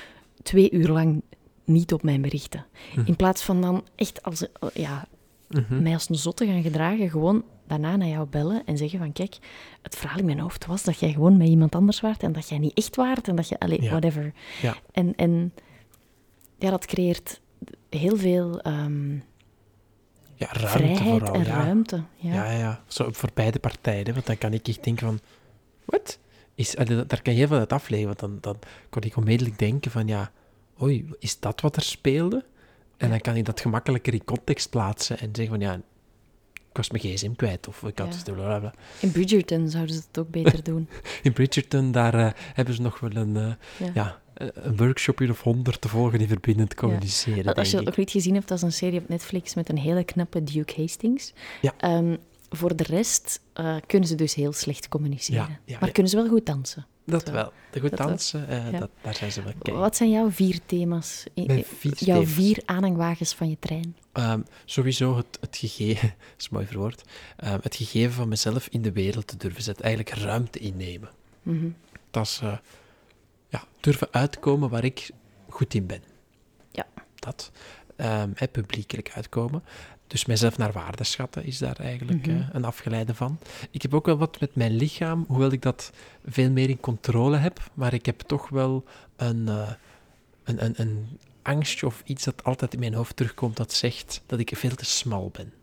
[0.43, 1.21] twee uur lang
[1.63, 2.65] niet op mijn berichten.
[3.05, 5.07] In plaats van dan echt als, ja,
[5.49, 5.81] Mhm.
[5.81, 9.37] mij als een zotte gaan gedragen, gewoon daarna naar jou bellen en zeggen van kijk,
[9.81, 12.49] het verhaal in mijn hoofd was dat jij gewoon met iemand anders waart en dat
[12.49, 13.89] jij niet echt waart en dat je, allee, Ja.
[13.89, 14.33] whatever.
[14.61, 14.75] Ja.
[14.91, 15.53] En, en
[16.57, 17.41] ja, dat creëert
[17.89, 19.13] heel veel ehm,
[20.35, 21.33] ja, ruimte vrijheid vooral.
[21.33, 21.63] en ja.
[21.63, 22.03] ruimte.
[22.15, 22.33] Ja.
[22.33, 24.13] Ja, ja, zo voor beide partijen.
[24.13, 25.19] Want dan kan ik echt denken van...
[25.85, 26.19] Wat?
[26.55, 26.71] Is,
[27.07, 28.07] daar kan je heel veel uit afleiden.
[28.07, 30.07] Want dan, dan kon ik onmiddellijk denken van...
[30.07, 30.31] Ja,
[30.81, 32.45] oei, is dat wat er speelde?
[32.97, 35.19] En dan kan ik dat gemakkelijker in context plaatsen.
[35.19, 35.59] En zeggen van...
[35.59, 35.81] Ja,
[36.77, 37.67] ik was mijn gsm kwijt.
[37.67, 38.21] Of ik had...
[38.25, 38.33] Ja.
[38.33, 38.73] blablabla.
[38.99, 40.89] In Bridgerton zouden ze het ook beter doen.
[41.23, 43.35] In Bridgerton, daar eh, hebben ze nog wel een...
[43.35, 43.91] eh, Ja.
[43.93, 44.21] ja,
[44.53, 48.33] een workshopje of honderd te volgen die verbindend communiceren, Als je dat nog niet gezien
[48.33, 51.33] hebt, dat is een serie op Netflix met een hele knappe Duke Hastings.
[51.61, 51.73] Ja.
[51.77, 52.15] Ehm,
[52.49, 55.59] voor de rest eh, kunnen ze dus heel slecht communiceren.
[55.79, 56.85] Maar kunnen ze wel goed dansen.
[57.09, 57.53] Dat wel.
[57.71, 58.79] De goed dansen, eh, Ja.
[58.79, 59.77] dat, daar zijn ze wel kei.
[59.77, 61.23] Wat zijn jouw vier thema's?
[61.35, 62.33] Mijn vier jouw thema's.
[62.33, 63.95] vier aanhangwagens van je trein?
[64.11, 67.03] Ehm, sowieso het, het gegeven, dat is mooi verwoord,
[67.37, 69.85] Ehm, het gegeven van mezelf in de wereld te durven zetten.
[69.85, 71.09] Eigenlijk ruimte innemen.
[71.43, 71.67] Mhm.
[72.11, 72.57] Dat is eh,
[73.49, 75.09] ja, durven uitkomen waar ik
[75.49, 76.01] goed in ben.
[76.71, 76.85] Ja.
[77.15, 77.51] Dat.
[77.95, 79.63] Ehm, hè, publiekelijk uitkomen.
[80.07, 82.35] Dus mijzelf naar waarde schatten is daar eigenlijk Mhm.
[82.37, 83.39] eh, een afgeleide van.
[83.71, 85.91] Ik heb ook wel wat met mijn lichaam, hoewel ik dat
[86.25, 87.59] veel meer in controle heb.
[87.73, 88.83] Maar ik heb toch wel
[89.15, 89.71] een, eh,
[90.43, 94.39] een, een, een angstje of iets dat altijd in mijn hoofd terugkomt dat zegt dat
[94.39, 95.53] ik veel te smal ben.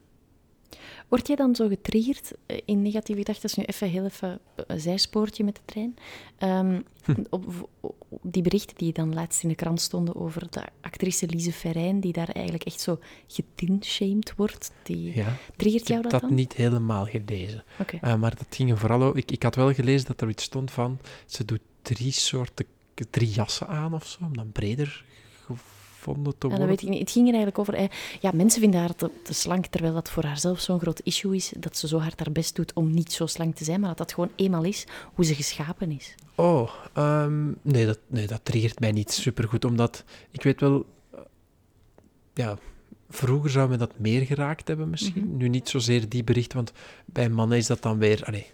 [1.09, 3.43] Word jij dan zo getriggerd eh, in negatieve gedachten?
[3.49, 5.97] Dat is nu even heel even een zijspoortje met de trein.
[6.39, 7.15] Ehm, Hm.
[7.31, 11.53] op, op die berichten die dan laatst in de krant stonden over de actrice Lise
[11.53, 14.73] Ferrein, die daar eigenlijk echt zo getinshamed wordt.
[14.83, 15.15] Die...
[15.17, 15.37] Ja.
[15.57, 16.35] Triggert Ik jou heb dat dat dan?
[16.35, 17.65] niet helemaal gelezen.
[18.01, 19.17] Eh, maar dat ging vooral over.
[19.19, 20.99] Ik, ik had wel gelezen dat er iets stond van.
[21.27, 22.67] Ze doet drie soorten.
[23.11, 24.19] drie jassen aan of zo.
[24.25, 25.05] Om dan breder
[26.05, 26.59] gevonden te Ja, worden.
[26.59, 27.01] dat weet ik niet.
[27.01, 27.91] Het ging er eigenlijk over...
[28.21, 31.53] ja, mensen vinden haar te, te slank, terwijl dat voor haarzelf zo'n groot issue is,
[31.57, 33.99] dat ze zo hard haar best doet om niet zo slank te zijn, maar dat
[33.99, 36.15] dat gewoon eenmaal is hoe ze geschapen is.
[36.35, 39.65] Oh, ehm, nee, dat, nee, dat triggert mij niet supergoed.
[39.65, 40.87] Omdat ik weet wel.
[41.15, 41.21] eh,
[42.35, 42.59] ja,
[43.09, 45.27] vroeger zou me dat meer geraakt hebben misschien.
[45.29, 45.37] Mhm.
[45.37, 46.73] Nu niet zozeer die berichten, want
[47.05, 48.23] bij mannen is dat dan weer.
[48.25, 48.47] Allee,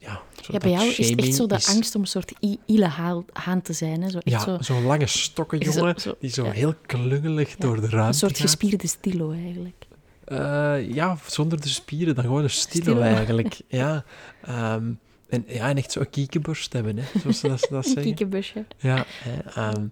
[0.00, 2.58] ja, Ja, bij jou is het echt zo de is- angst om een soort i-
[2.66, 4.02] ille haal- haan te zijn.
[4.02, 4.10] Hè?
[4.10, 6.50] Zo, echt Ja, zo, zo'n lange stokken jongen, zo- die zo ja.
[6.50, 8.40] heel klungelig door de ruimte een soort gaat.
[8.40, 9.86] gespierde stilo eigenlijk.
[10.24, 13.00] Eh, ja, zonder de spieren, dan gewoon een stilo, Stilo.
[13.16, 13.60] eigenlijk.
[13.68, 14.04] ja,
[14.42, 14.92] ehm,
[15.28, 18.02] en, ja, en echt zo'n kiekenborst hebben, hè, zoals ze dat, dat Een zeggen.
[18.02, 18.64] kiekenbusje.
[18.78, 19.86] Ja, hè, ehm,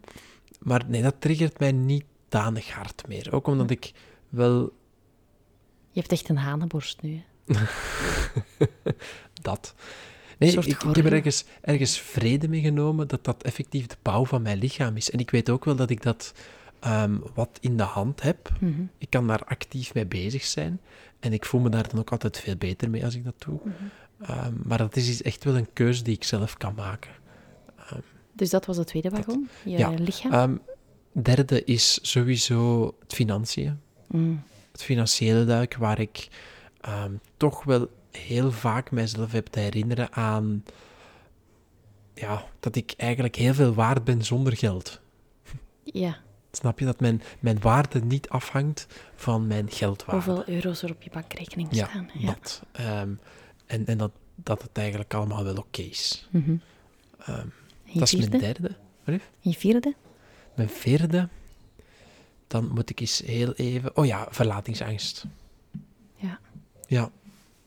[0.60, 3.32] maar nee, dat triggert mij niet danig hard meer.
[3.32, 3.92] Ook omdat ik
[4.28, 4.72] wel
[5.92, 7.12] Je hebt echt een hanenborst nu.
[7.14, 7.22] Hè?
[9.42, 9.74] dat...
[10.38, 14.24] Nee, ik, ik heb er ergens, ergens vrede mee genomen dat dat effectief de bouw
[14.24, 15.10] van mijn lichaam is.
[15.10, 16.32] En ik weet ook wel dat ik dat
[16.80, 18.50] ehm, wat in de hand heb.
[18.60, 18.82] Mhm.
[18.98, 20.80] Ik kan daar actief mee bezig zijn.
[21.20, 23.58] En ik voel me daar dan ook altijd veel beter mee als ik dat doe.
[23.64, 23.72] Mhm.
[24.30, 27.10] Ehm, maar dat is iets- echt wel een keuze die ik zelf kan maken.
[28.32, 29.90] Dus dat was het tweede wagon, je Ja.
[29.90, 30.32] lichaam.
[30.32, 30.56] Ehm,
[31.12, 33.80] derde is sowieso het financiën.
[34.06, 34.42] Mm.
[34.72, 36.28] Het financiële duik, waar ik
[36.80, 40.64] ehm, toch wel heel vaak mijzelf heb te herinneren aan
[42.14, 45.00] ja, dat ik eigenlijk heel veel waard ben zonder geld.
[45.82, 46.18] Ja,
[46.52, 46.84] Snap je?
[46.84, 50.24] Dat mijn, mijn waarde niet afhangt van mijn geldwaarde.
[50.24, 52.10] hoeveel euro's er op je bankrekening Ja, staan.
[52.14, 52.26] Ja.
[52.26, 52.62] dat.
[52.72, 53.12] Ehm,
[53.66, 56.28] en en dat, dat het eigenlijk allemaal wel oké is.
[56.30, 56.56] Mhm.
[57.18, 57.46] Ehm,
[57.94, 58.76] dat is mijn derde.
[59.04, 59.94] En je vierde?
[60.54, 61.28] Mijn vierde,
[62.46, 63.96] dan moet ik eens heel even...
[63.96, 65.24] Oh ja, verlatingsangst.
[66.14, 66.38] Ja.
[66.88, 67.10] Ja,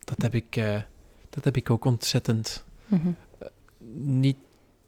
[0.04, 0.82] dat heb ik, eh,
[1.30, 2.64] dat heb ik ook ontzettend.
[2.88, 3.12] Mhm.
[4.04, 4.38] Niet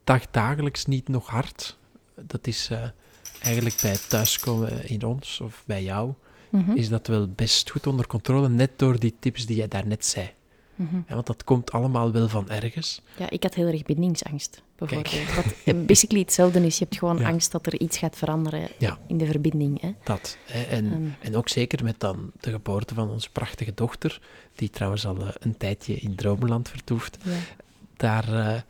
[0.04, 1.78] dagdagelijks, niet nog hard.
[2.16, 2.84] Dat is eh,
[3.42, 6.14] eigenlijk bij het thuiskomen in ons of bij jou,
[6.50, 6.72] Mhm.
[6.72, 10.30] is dat wel best goed onder controle, net door die tips die jij daarnet zei.
[10.76, 10.96] Mhm.
[11.08, 13.02] Ja, want dat komt allemaal wel van ergens.
[13.18, 15.36] Ja, ik had heel erg bindingsangst, bijvoorbeeld.
[15.36, 16.78] Wat eh, basically hetzelfde is.
[16.78, 17.28] Je hebt gewoon Ja.
[17.28, 18.98] angst dat er iets gaat veranderen Ja.
[19.08, 19.82] in de verbinding.
[19.82, 19.92] Hè?
[20.04, 20.38] Dat.
[20.46, 20.64] Hè.
[20.64, 21.02] En, Ehm.
[21.28, 24.22] en ook zeker met dan de geboorte van onze prachtige dochter,
[24.56, 27.18] die trouwens al eh, een tijdje in Dromenland vertoeft.
[27.24, 27.32] Ja.
[27.98, 28.62] daar, eh,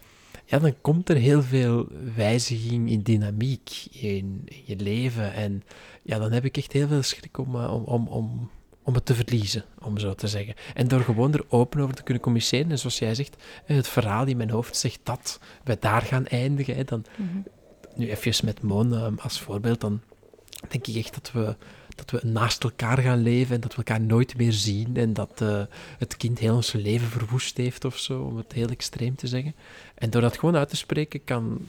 [0.46, 5.34] ja, dan komt er heel veel wijziging in dynamiek in, in je leven.
[5.34, 5.64] En
[6.02, 8.50] ja, dan heb ik echt heel veel schrik om, om, om, om,
[8.84, 10.56] om het te verliezen, om zo te zeggen.
[10.74, 13.88] En door gewoon er open over te kunnen communiceren, en zoals jij zegt, eh, het
[13.88, 17.38] verhaal in mijn hoofd zegt dat wij daar gaan eindigen, hè, dan, Mhm.
[17.96, 20.02] nu even met Moon eh, als voorbeeld, dan
[20.70, 21.56] denk ik echt dat we,
[21.96, 25.42] dat we naast elkaar gaan leven en dat we elkaar nooit meer zien en dat
[25.42, 25.62] eh,
[25.98, 29.56] het kind heel ons leven verwoest heeft of zo, om het heel extreem te zeggen.
[29.96, 31.68] En door dat gewoon uit te spreken kan...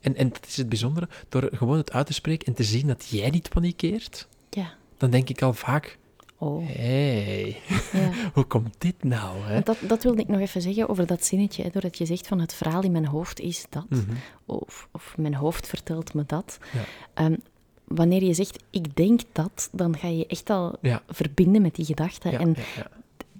[0.00, 2.86] En, en dat is het bijzondere, door gewoon het uit te spreken en te zien
[2.86, 4.72] dat jij niet panikeert, Ja.
[4.96, 5.98] dan denk ik al vaak,
[6.42, 6.66] Oh.
[6.68, 7.56] hey,
[7.92, 8.10] Ja.
[8.34, 9.38] hoe komt dit nou?
[9.42, 9.60] Hè?
[9.60, 11.62] Dat, dat wilde ik nog even zeggen over dat zinnetje.
[11.62, 13.86] Hè, doordat je zegt van het verhaal in mijn hoofd is dat.
[13.88, 14.00] Mhm.
[14.46, 16.58] Of, of mijn hoofd vertelt me dat.
[16.72, 16.80] Ja.
[17.14, 17.36] Ehm,
[17.84, 21.02] wanneer je zegt ik denk dat, dan ga je echt al Ja.
[21.08, 22.30] verbinden met die gedachte.
[22.30, 22.90] Ja, en ja, ja.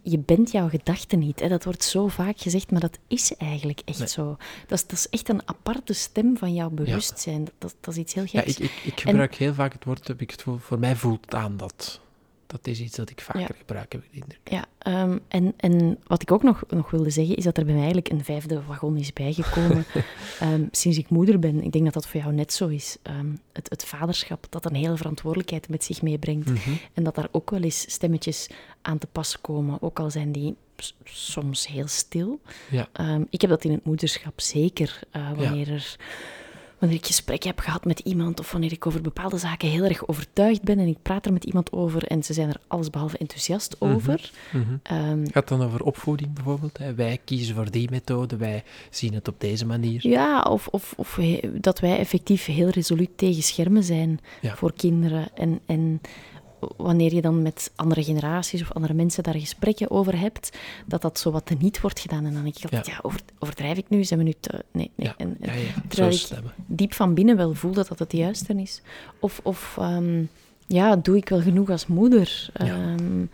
[0.03, 1.41] je bent jouw gedachte niet.
[1.41, 1.49] Hè.
[1.49, 4.09] Dat wordt zo vaak gezegd, maar dat is eigenlijk echt Nee.
[4.09, 4.37] zo.
[4.67, 7.45] Dat is, dat is echt een aparte stem van jouw bewustzijn.
[7.45, 8.59] Dat, dat, dat is iets heel Ja, geks.
[8.59, 11.25] ik, ik, ik gebruik heel vaak het woord, heb ik het gevoel, voor mij voelt
[11.25, 12.01] het aan dat.
[12.51, 13.49] Dat is iets dat ik vaker Ja.
[13.59, 14.41] gebruik, heb ik de indruk.
[14.45, 17.73] Ja, ehm, en, en wat ik ook nog, nog wilde zeggen, is dat er bij
[17.73, 19.85] mij eigenlijk een vijfde wagon is bijgekomen
[20.41, 21.63] ehm, sinds ik moeder ben.
[21.63, 22.97] Ik denk dat dat voor jou net zo is.
[23.03, 26.49] Ehm, het, het vaderschap, dat een hele verantwoordelijkheid met zich meebrengt.
[26.49, 26.71] Mhm.
[26.95, 28.49] En dat daar ook wel eens stemmetjes
[28.83, 30.57] aan te pas komen, ook al zijn die
[31.05, 32.41] soms heel stil.
[32.71, 32.89] Ja.
[33.31, 35.97] Ik heb dat in het moederschap zeker, eh, wanneer, er,
[36.81, 40.09] wanneer ik gesprek heb gehad met iemand of wanneer ik over bepaalde zaken heel erg
[40.09, 43.77] overtuigd ben en ik praat er met iemand over en ze zijn er allesbehalve enthousiast
[43.81, 43.93] Mhm.
[43.95, 44.31] over.
[44.83, 46.79] Ehm, Gaat het dan over opvoeding bijvoorbeeld?
[46.79, 46.95] Hè?
[46.95, 50.09] Wij kiezen voor die methode, wij zien het op deze manier.
[50.09, 51.19] Ja, of, of, of
[51.61, 54.57] dat wij effectief heel resoluut tegen schermen zijn Ja.
[54.57, 55.29] voor kinderen.
[55.35, 56.01] En, en
[56.77, 61.19] wanneer je dan met andere generaties of andere mensen daar gesprekken over hebt, dat dat
[61.19, 62.25] zo wat niet wordt gedaan.
[62.25, 64.05] En dan denk ik ja, over, overdrijf ik nu?
[64.05, 64.65] Zijn we nu te...
[64.71, 65.09] Nee, nee.
[65.09, 65.83] Ja, En, en ja, ja.
[65.89, 66.29] terwijl ik
[66.67, 68.83] diep van binnen wel voel dat dat het juiste is.
[69.19, 70.25] Of, of ehm,
[70.67, 72.51] ja, doe ik wel genoeg als moeder?
[72.55, 72.67] Ja.
[72.67, 73.25] Ehm,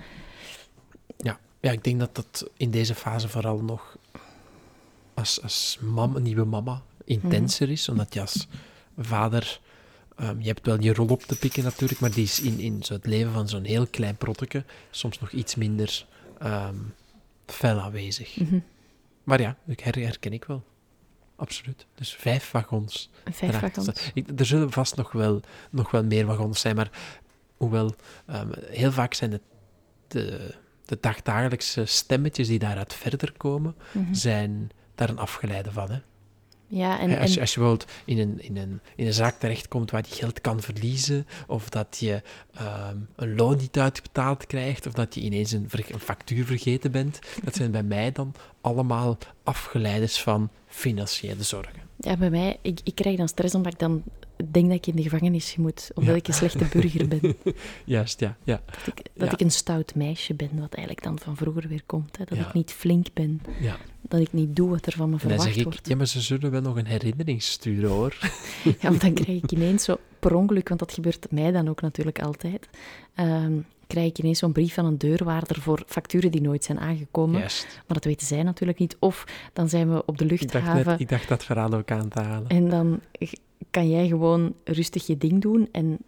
[1.16, 1.38] Ja.
[1.60, 3.96] ja, ik denk dat dat in deze fase vooral nog
[5.14, 8.46] als, als mam, nieuwe mama intenser is, omdat je als
[8.98, 9.60] vader...
[10.16, 12.82] ehm, je hebt wel je rol op te pikken natuurlijk, maar die is in, in
[12.82, 16.06] zo het leven van zo'n heel klein protteke soms nog iets minder
[16.38, 16.74] ehm
[17.46, 18.36] fel aanwezig.
[18.36, 18.58] mhm.
[19.24, 20.64] Maar ja, ik her, herken ik wel.
[21.36, 21.86] Absoluut.
[21.94, 23.10] Dus vijf wagons.
[23.30, 24.10] Vijf wagons.
[24.14, 26.90] Ik- er zullen vast nog wel, nog wel meer wagons zijn, maar
[27.56, 27.94] hoewel
[28.26, 29.40] ehm, heel vaak zijn het
[30.08, 34.14] de, de dagdagelijkse stemmetjes die daaruit verder komen, Mhm.
[34.14, 35.90] zijn daar een afgeleide van.
[35.90, 35.98] Hè?
[36.68, 39.90] Ja, en, als, je, als je bijvoorbeeld in een, in, een, in een zaak terechtkomt
[39.90, 42.22] waar je geld kan verliezen, of dat je
[42.54, 47.54] ehm, een loon niet uitbetaald krijgt, of dat je ineens een, factuur vergeten bent, dat
[47.54, 51.84] zijn bij mij dan allemaal afgeleiders van financiële zorgen.
[51.98, 54.02] Ja, bij mij, ik, ik krijg dan stress omdat ik dan
[54.50, 56.20] denk dat ik in de gevangenis moet, omdat Ja.
[56.20, 57.36] ik een slechte burger ben.
[57.84, 58.36] Juist, ja.
[58.44, 58.60] ja.
[58.66, 59.32] Dat, ik, dat Ja.
[59.32, 62.18] ik een stout meisje ben, wat eigenlijk dan van vroeger weer komt.
[62.18, 62.24] Hè.
[62.24, 63.76] Dat ik niet flink ben, ja.
[64.08, 65.88] Dat ik niet doe wat er van me dan verwacht zeg ik, wordt.
[65.88, 68.18] ja, maar ze zullen wel nog een herinnering sturen, hoor.
[68.64, 71.80] Ja, want dan krijg ik ineens zo per ongeluk, want dat gebeurt mij dan ook
[71.80, 72.68] natuurlijk altijd,
[73.14, 73.52] ehm,
[73.86, 77.40] krijg ik ineens zo'n brief van een deurwaarder voor facturen die nooit zijn aangekomen.
[77.40, 78.96] Maar dat weten zij natuurlijk niet.
[78.98, 81.90] Of dan zijn we op de Ik dacht, luchthaven net, ik dacht dat verhaal ook
[81.90, 82.48] aan te halen.
[82.48, 83.00] en dan
[83.70, 85.98] kan jij gewoon rustig je ding doen en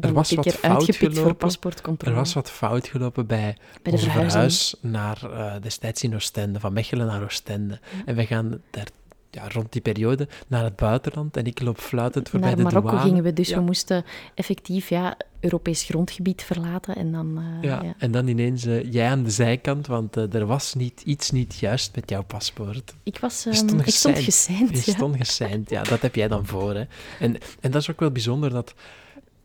[0.00, 2.12] word ik wat er fout uitgepikt voor paspoortcontrole.
[2.14, 6.72] Er was wat fout gelopen bij, Bij de verhuis naar eh, destijds in Oostende, van
[6.72, 7.80] Mechelen naar Oostende.
[8.04, 8.86] En we gaan daar
[9.30, 12.90] ja, rond die periode naar het buitenland en ik loop fluitend voorbij Naar de Marokko
[12.90, 13.06] douane.
[13.08, 13.56] gingen we, dus Ja.
[13.56, 16.96] we moesten effectief ja, Europees grondgebied verlaten.
[16.96, 17.94] En dan, eh, Ja, ja.
[17.98, 21.94] en dan ineens eh, jij aan de zijkant, want er was niet, iets niet juist
[21.94, 22.94] met jouw paspoort.
[23.02, 24.68] Ik, was, ehm, stond ik stond geseind.
[24.68, 24.84] geseind.
[24.84, 24.96] Je ja.
[24.96, 26.74] stond geseind, ja, dat heb jij dan voor.
[26.74, 26.84] Hè.
[27.18, 28.74] En, en dat is ook wel bijzonder dat,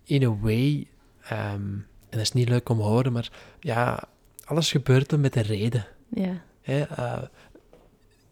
[0.05, 0.87] in a way,
[1.23, 4.03] ehm, en dat is niet leuk om te horen, maar ja,
[4.45, 5.87] alles gebeurt dan met een reden.
[6.15, 6.41] Ja.
[6.61, 6.81] Hè?
[6.81, 7.21] eh,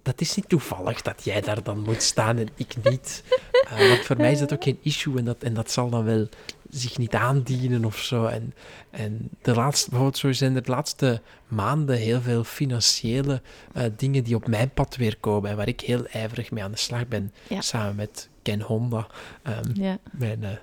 [0.02, 3.24] dat is niet toevallig dat jij daar dan moet staan en ik niet.
[3.70, 6.04] Eh, want voor mij is dat ook geen issue en dat, en dat zal dan
[6.04, 6.28] wel
[6.70, 8.26] zich niet aandienen of zo.
[8.26, 8.54] En,
[8.90, 13.42] en de laatste, bijvoorbeeld zo zijn er de laatste maanden heel veel financiële
[13.74, 16.72] eh, dingen die op mijn pad weer komen en waar ik heel ijverig mee aan
[16.72, 17.62] de slag ben, Ja.
[17.62, 19.08] samen met Ken Honda,
[19.44, 19.98] ehm, Ja.
[20.12, 20.60] mijn,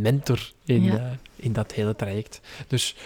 [0.00, 0.96] mijn mentor in, Ja.
[0.96, 2.40] eh, in dat hele traject.
[2.66, 2.96] Dus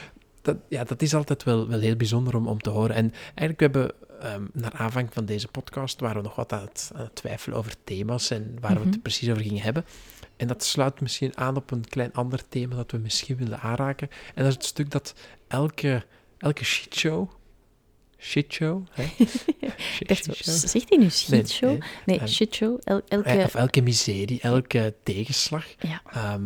[0.42, 2.96] dat, ja, dat is altijd wel, wel heel bijzonder om, om te horen.
[2.96, 6.60] En eigenlijk we hebben ehm, naar aanvang van deze podcast waren we nog wat aan
[6.60, 8.88] het, aan het twijfelen over thema's en waar we Mhm.
[8.90, 9.84] het precies over gingen hebben.
[10.36, 14.08] En dat sluit misschien aan op een klein ander thema dat we misschien willen aanraken.
[14.34, 15.14] En dat is het stuk dat
[15.48, 16.04] elke,
[16.38, 17.30] elke shitshow
[18.18, 18.82] shitshow.
[18.90, 19.04] Hè?
[20.06, 21.70] Dacht, zegt hij nu shitshow?
[21.70, 22.80] Nee, nee, Ehm, shitshow.
[22.84, 23.28] El, elke...
[23.28, 26.02] Eh, Of elke miserie, elke tegenslag, Ja.
[26.12, 26.42] ehm,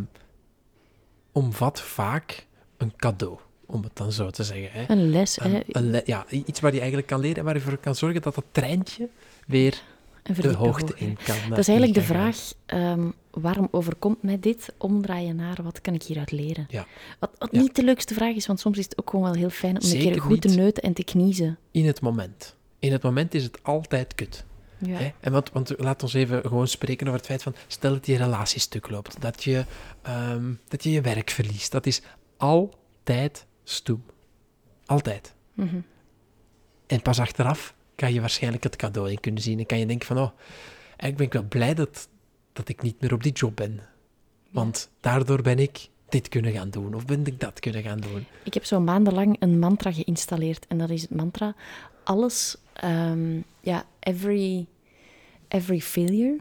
[1.33, 4.69] omvat vaak een cadeau, om het dan zo te zeggen.
[4.73, 4.85] Hè?
[4.93, 5.55] Een les, hè?
[5.55, 7.95] Een- een le- ja, iets waar je eigenlijk kan leren en waar je voor kan
[7.95, 9.09] zorgen dat dat treintje
[9.47, 9.83] weer
[10.23, 11.37] de hoogte in kan.
[11.37, 14.73] eh, Dat is eigenlijk de vraag, ehm, waarom overkomt mij dit?
[14.79, 16.67] Omdraaien naar, wat kan ik hieruit leren?
[16.69, 16.87] Ja.
[17.19, 17.61] Wat, wat Ja.
[17.61, 19.91] niet de leukste vraag is, want soms is het ook gewoon wel heel fijn om
[19.91, 21.59] een keer goed te neuten en te kniezen.
[21.71, 22.55] In het moment.
[22.79, 24.45] In het moment is het altijd kut.
[24.81, 24.97] Ja.
[24.97, 25.13] Hè?
[25.21, 28.17] En want, want laat ons even gewoon spreken over het feit van, stel dat je
[28.17, 29.65] relatie stuk loopt, dat je,
[30.03, 31.73] ehm, dat je je werk verliest.
[31.73, 32.03] Dat is
[32.37, 34.05] altijd stoem.
[34.87, 35.35] Altijd.
[35.55, 35.81] Mhm.
[36.87, 39.59] En pas achteraf kan je waarschijnlijk het cadeau in kunnen zien.
[39.59, 40.31] En kan je denken van, oh,
[40.87, 42.09] eigenlijk ben ik wel blij dat,
[42.53, 43.81] dat ik niet meer op die job ben.
[44.51, 46.95] Want daardoor ben ik dit kunnen gaan doen.
[46.95, 48.27] Of ben ik dat kunnen gaan doen.
[48.43, 50.67] Ik heb zo maandenlang een mantra geïnstalleerd.
[50.67, 51.55] En dat is het mantra:
[52.05, 54.67] alles, ehm, ja, every,
[55.49, 56.39] every failure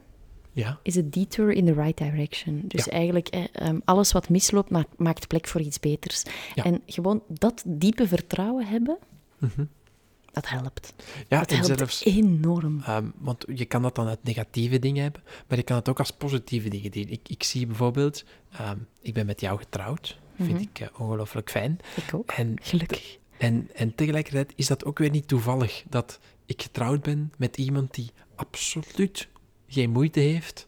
[0.52, 2.62] Ja, is a detour in the right direction.
[2.66, 2.92] Dus Ja.
[2.92, 6.22] eigenlijk, eh, ehm, alles wat misloopt, ma- maakt plek voor iets beters.
[6.54, 6.64] Ja.
[6.64, 8.98] En gewoon dat diepe vertrouwen hebben,
[9.38, 9.64] Mhm.
[10.32, 10.94] dat helpt.
[11.28, 12.04] ja dat helpt zelfs...
[12.04, 12.80] enorm.
[12.86, 15.98] Ehm, want je kan dat dan uit negatieve dingen hebben, maar je kan het ook
[15.98, 17.08] als positieve dingen doen.
[17.08, 18.24] Ik, ik zie bijvoorbeeld,
[19.02, 20.60] ik ben met jou getrouwd, vind Mhm.
[20.60, 21.78] ik eh, ongelooflijk fijn.
[21.96, 22.30] Ik ook.
[22.30, 23.18] En, Gelukkig.
[23.40, 27.94] En, en tegelijkertijd is dat ook weer niet toevallig dat ik getrouwd ben met iemand
[27.94, 29.28] die absoluut
[29.68, 30.66] geen moeite heeft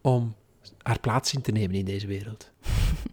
[0.00, 0.34] om
[0.82, 2.50] haar plaats in te nemen in deze wereld.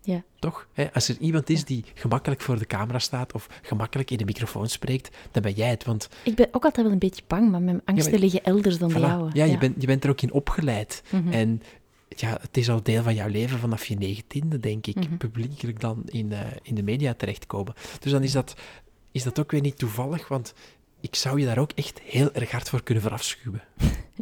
[0.00, 0.22] Ja.
[0.38, 0.68] Toch?
[0.72, 4.24] Hè, Als er iemand is die gemakkelijk voor de camera staat of gemakkelijk in de
[4.24, 5.84] microfoon spreekt, dan ben jij het.
[5.84, 8.78] Want Ik ben ook altijd wel een beetje bang, maar mijn angsten maar- liggen elders
[8.78, 9.30] dan de voilà, jouwe.
[9.32, 11.02] ja, Je, bent, je bent er ook in opgeleid.
[11.10, 11.32] Mhm.
[11.32, 11.62] En
[12.08, 15.16] ja, het is al deel van jouw leven vanaf je negentiende, denk ik, Mhm.
[15.16, 17.74] publiekelijk dan in, eh, in de media terechtkomen.
[18.00, 18.54] Dus dan is dat,
[19.12, 20.54] is dat ook weer niet toevallig, want
[21.00, 23.62] ik zou je daar ook echt heel erg hard voor kunnen verafschuwen.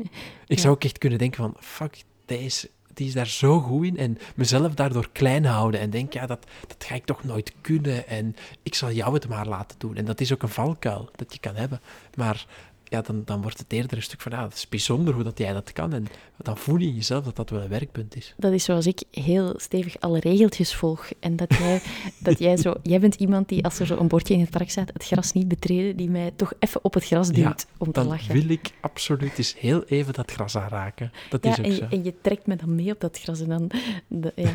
[0.46, 0.56] ik Ja.
[0.56, 4.18] zou ook echt kunnen denken van, fuck, deze, die is daar zo goed in en
[4.34, 8.36] mezelf daardoor klein houden en denken, ja, dat, dat ga ik toch nooit kunnen en
[8.62, 9.96] ik zal jou het maar laten doen.
[9.96, 11.80] En dat is ook een valkuil dat je kan hebben.
[12.14, 12.46] Maar
[12.94, 15.38] ja, dan, dan wordt het eerder een stuk van, ja, het is bijzonder hoe dat
[15.38, 15.92] jij dat kan.
[15.92, 18.34] En dan voel je in jezelf dat dat wel een werkpunt is.
[18.36, 21.08] Dat is zoals ik heel stevig alle regeltjes volg.
[21.20, 21.80] En dat jij,
[22.18, 22.74] dat jij zo...
[22.82, 25.32] Jij bent iemand die, als er zo een bordje in het park staat, het gras
[25.32, 28.34] niet betreden, die mij toch even op het gras duwt Ja, om te Dan lachen.
[28.34, 31.12] wil ik absoluut eens heel even dat gras aanraken.
[31.30, 31.84] Dat Ja, is ook en, zo.
[31.90, 33.40] en je trekt me dan mee op dat gras.
[33.40, 33.70] En, dan,
[34.08, 34.50] de- ja.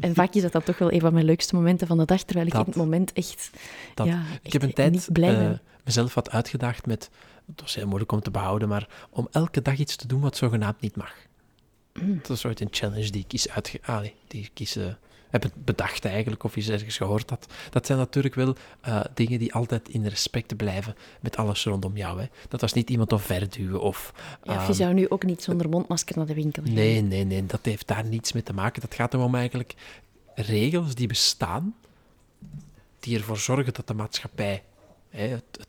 [0.00, 2.22] en vaak is dat dan toch wel een van mijn leukste momenten van de dag,
[2.22, 2.60] terwijl ik Dat.
[2.60, 3.50] in het moment echt,
[3.94, 4.06] Dat.
[4.06, 5.60] ja, Ik heb een tijd niet blij eh, ben.
[5.84, 7.10] mezelf wat uitgedaagd met,
[7.52, 10.36] het was heel moeilijk om te behouden, maar om elke dag iets te doen wat
[10.36, 11.14] zogenaamd niet mag.
[11.92, 12.18] Mm.
[12.22, 14.84] Dat is ooit een challenge die ik eens, uitge allee, die ik eens, eh,
[15.30, 17.46] heb bedacht eigenlijk, of eens ergens gehoord had.
[17.70, 22.20] Dat zijn natuurlijk wel eh, dingen die altijd in respect blijven met alles rondom jou.
[22.20, 22.26] Hè.
[22.48, 24.12] Dat was niet iemand omverduwen of...
[24.42, 26.72] Ja, of je ehm, zou nu ook niet zonder mondmasker naar de winkel gaan.
[26.74, 28.80] Nee, nee, nee, dat heeft daar niets mee te maken.
[28.80, 29.74] Dat gaat erom eigenlijk
[30.34, 31.74] regels die bestaan,
[33.00, 34.62] die ervoor zorgen dat de maatschappij
[35.08, 35.66] hè, het, het-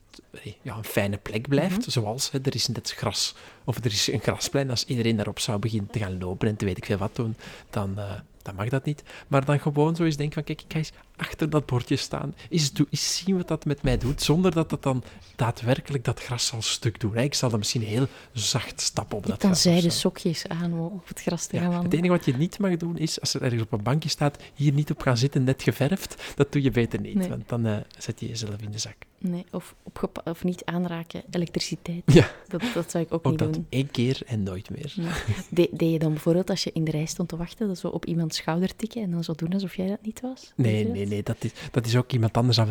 [0.61, 1.79] ja, een fijne plek blijft.
[1.79, 1.89] Mhm.
[1.89, 4.69] Zoals hè, er is net gras, of er is een grasplein.
[4.69, 7.35] Als iedereen daarop zou beginnen te gaan lopen en te weet ik veel wat doen,
[7.69, 9.03] dan, eh, dan mag dat niet.
[9.27, 12.35] Maar dan gewoon zo eens denken van, kijk, ik ga eens achter dat bordje staan,
[12.73, 15.03] doen, eens zien wat dat met mij doet, zonder dat het dan
[15.35, 17.17] daadwerkelijk dat gras zal stuk doen.
[17.17, 19.65] Ik zal dan misschien heel zacht stappen op dat dan gras.
[19.65, 22.33] of zijde sokjes aan om op het gras te Ja, gaan het enige wat je
[22.37, 25.17] niet mag doen is, als er ergens op een bankje staat, hier niet op gaan
[25.17, 27.29] zitten, net geverfd, dat doe je beter niet, Nee.
[27.29, 28.95] want dan eh, zet je jezelf in de zak.
[29.17, 29.75] Nee, of,
[30.23, 32.01] of niet aanraken, elektriciteit.
[32.05, 32.31] Ja.
[32.47, 33.65] Dat, dat zou ik ook, Ook niet dat doen.
[33.69, 34.93] één keer en nooit meer.
[34.95, 35.07] Nee.
[35.49, 37.87] De, deed je dan bijvoorbeeld als je in de rij stond te wachten, dat zo
[37.87, 40.51] op iemands schouder tikken en dan zo doen alsof jij dat niet was?
[40.55, 40.93] Nee, dat?
[41.03, 42.57] Nee, nee, dat is, dat is ook iemand anders.
[42.57, 42.69] Dat,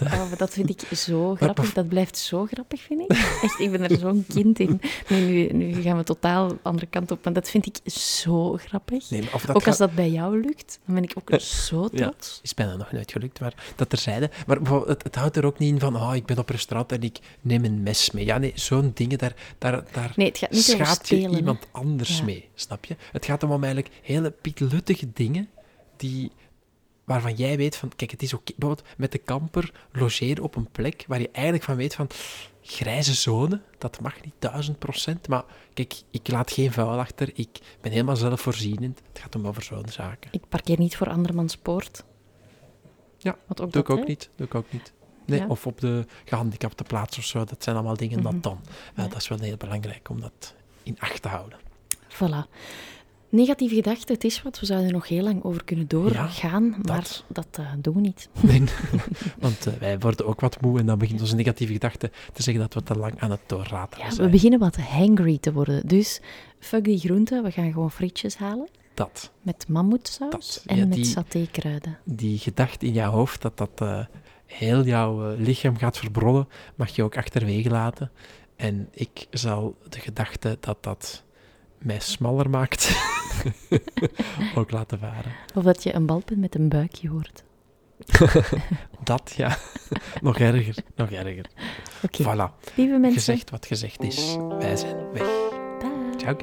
[0.00, 1.72] eh, Oh, maar dat vind ik zo grappig.
[1.72, 3.10] Dat blijft zo grappig, vind ik.
[3.42, 4.80] Echt, ik ben er zo'n kind in.
[5.08, 7.24] Nee, nu, nu gaan we totaal de andere kant op.
[7.24, 9.10] Maar dat vind ik zo grappig.
[9.10, 11.38] nee, maar of dat ook als dat bij jou lukt, dan ben ik ook Eh,
[11.38, 12.08] zo ja.
[12.08, 12.40] trots.
[12.42, 14.30] is bijna nog nooit gelukt, maar dat terzijde.
[14.46, 17.02] Maar het, het houdt er ook niet in van, oh, ik ben op restaurant en
[17.02, 18.24] ik neem een mes mee.
[18.24, 21.66] Ja, nee, zo'n dingen, daar, daar, daar Nee, het gaat niet over schaadt je iemand
[21.72, 22.24] anders Ja.
[22.24, 22.96] mee, snap je?
[23.12, 25.48] Het gaat om eigenlijk hele pietluttige dingen
[25.96, 26.30] die,
[27.04, 28.52] waarvan jij weet van, kijk, het is oké.
[28.56, 32.08] Bijvoorbeeld met de kamper logeren op een plek waar je eigenlijk van weet van,
[32.62, 37.58] grijze zone, dat mag niet duizend procent, maar kijk, ik laat geen vuil achter, ik
[37.80, 39.00] ben helemaal zelfvoorzienend.
[39.12, 40.30] Het gaat om over zo'n zaken.
[40.32, 42.04] Ik parkeer niet voor andermans poort.
[43.18, 44.08] Ja, Wat ook Doe ik dat, ook hè?
[44.08, 44.92] niet, doe ik ook niet.
[45.26, 45.46] Nee, Ja.
[45.46, 48.32] of op de gehandicapte plaats of zo, dat zijn allemaal dingen Mhm.
[48.32, 48.60] dat dan.
[48.64, 49.08] Uh, Ja.
[49.08, 51.58] Dat is wel heel belangrijk om dat in acht te houden.
[52.08, 52.50] Voilà.
[53.34, 54.60] Negatieve gedachten, het is wat.
[54.60, 58.28] We zouden er nog heel lang over kunnen doorgaan, maar dat eh, doen we niet.
[58.40, 58.62] Nee,
[59.38, 62.62] want eh, wij worden ook wat moe en dan begint onze negatieve gedachte te zeggen
[62.62, 64.26] dat we te lang aan het doorratelen Ja, zijn.
[64.26, 65.86] we beginnen wat hangry te worden.
[65.86, 66.20] Dus
[66.58, 68.68] fuck die groenten, we gaan gewoon frietjes halen.
[68.94, 71.98] Dat, Met mammoetsaus en ja, met satékruiden.
[72.04, 74.04] die gedachte in jouw hoofd, dat dat eh,
[74.46, 78.10] heel jouw lichaam gaat verbronnen, mag je ook achterwege laten.
[78.56, 81.23] En ik zal de gedachte dat dat
[81.84, 82.96] mij smaller maakt,
[84.56, 85.32] ook laten varen.
[85.54, 87.42] Of dat je een balpen met een buikje hoort.
[89.04, 89.56] Dat, ja.
[90.20, 91.46] nog erger, nog erger.
[92.02, 92.74] Oké, Voilà.
[92.74, 93.12] lieve mensen.
[93.12, 94.36] Gezegd wat gezegd is.
[94.58, 95.28] Wij zijn weg.
[96.16, 96.36] Ciao.